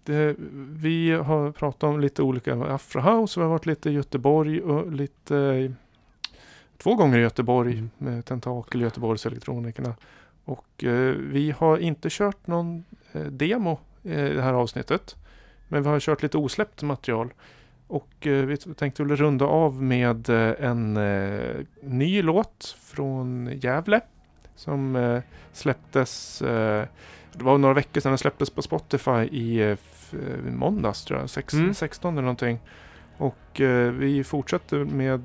[0.03, 0.35] det,
[0.73, 3.39] vi har pratat om lite olika afrohouse.
[3.39, 5.73] Vi har varit lite i Göteborg och lite
[6.77, 7.89] två gånger i Göteborg Mm.
[7.97, 9.95] med Tentakel Göteborgs elektronikerna.
[10.45, 15.15] Och eh, vi har inte kört någon eh, demo eh, i det här avsnittet.
[15.67, 17.33] Men vi har kört lite osläppt material.
[17.91, 24.01] Och eh, vi tänkte väl runda av med eh, en eh, ny låt från Gävle.
[24.55, 25.21] Som
[25.51, 26.39] släpptes
[27.33, 29.77] det var några veckor sedan den släpptes på Spotify i
[30.51, 31.73] måndags tror jag, sex, Mm.
[31.73, 32.59] 16 eller någonting.
[33.17, 33.61] Och
[33.91, 35.21] vi fortsätter med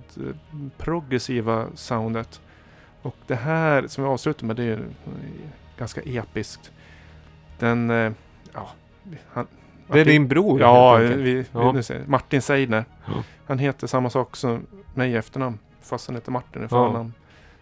[0.77, 2.41] progressiva soundet.
[3.03, 4.87] Och det här som vi avslutar med det är
[5.79, 6.73] ganska episkt.
[7.59, 7.91] Den,
[8.53, 8.71] ja,
[9.33, 9.47] han,
[9.93, 11.71] Det är din bror Ja, vi, Ja.
[11.73, 12.85] vi, Martin Seidner.
[13.07, 13.13] Ja.
[13.47, 15.59] Han heter samma sak som mig i efternamn.
[15.83, 16.69] Fast han heter Martin i Ja.
[16.69, 17.13] förnamn.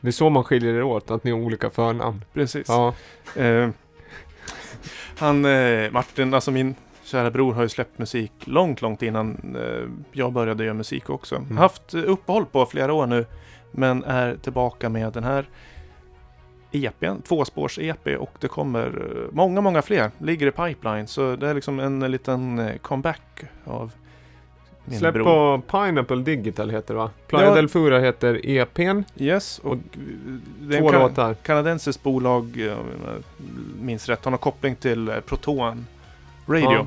[0.01, 2.25] Det är så man skiljer er åt, att ni har olika förnamn.
[2.33, 2.69] Precis.
[2.69, 2.95] Ja.
[3.37, 3.69] Eh,
[5.19, 9.89] han, eh, Martin, alltså min kära bror har ju släppt musik långt, långt innan eh,
[10.13, 11.37] jag började göra musik också.
[11.37, 11.57] Mm.
[11.57, 13.27] Haft eh, uppehåll på flera år nu,
[13.71, 15.45] men är tillbaka med den här
[16.75, 20.11] EPn, tvåspårs-EP och det kommer eh, många, många fler.
[20.19, 23.93] Ligger i pipeline, så det är liksom en liten eh, comeback av
[24.85, 25.25] min Släpp bror.
[25.25, 27.11] på Pineapple Digital heter det va?
[27.27, 27.55] Playa Ja.
[27.55, 29.03] del Fura heter EPn.
[29.17, 29.81] Yes, och, Och eh,
[30.61, 31.35] det är Två låtar.
[31.35, 32.71] kanadensiskt bolag,
[33.81, 35.87] minns rätt, han har koppling till Proton
[36.47, 36.73] Radio.
[36.73, 36.87] Ja.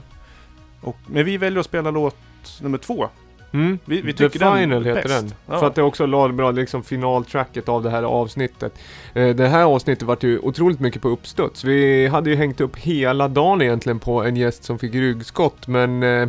[0.81, 2.15] Och, men vi väljer att spela låt
[2.61, 3.09] nummer två
[3.53, 3.79] Mm.
[3.85, 5.21] Vi, vi The tycker den Final heter bäst.
[5.21, 5.33] den.
[5.45, 5.59] Ja.
[5.59, 8.73] För att det också la bra liksom finaltracket av det här avsnittet.
[9.13, 11.63] Eh, det här avsnittet vart ju otroligt mycket på uppstuds.
[11.63, 16.03] Vi hade ju hängt upp hela dagen egentligen på en gäst som fick ryggskott men
[16.03, 16.27] eh,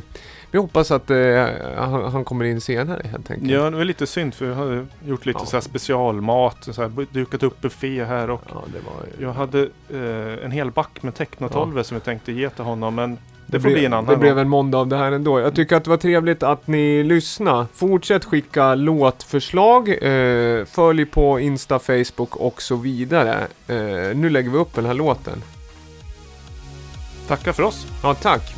[0.51, 1.47] vi hoppas att eh,
[1.77, 3.51] han, han kommer in senare helt enkelt.
[3.51, 5.47] Ja, det var lite synd för jag hade gjort lite Ja.
[5.47, 9.61] så specialmat, så här, dukat upp buffé här och Ja, var jag hade
[9.91, 13.19] eh, en hel back med technotolver som jag tänkte ge till honom men
[13.51, 15.41] det, får bli en annan Det blev en måndag av det här ändå.
[15.41, 17.67] Jag tycker att det var trevligt att ni lyssnade.
[17.75, 19.89] Fortsätt skicka låtförslag.
[19.89, 23.47] Eh, följ på Insta, Facebook och så vidare.
[23.67, 25.43] Eh, nu lägger vi upp den här låten.
[27.29, 27.87] Tacka för oss!
[28.03, 28.55] Ja, tack.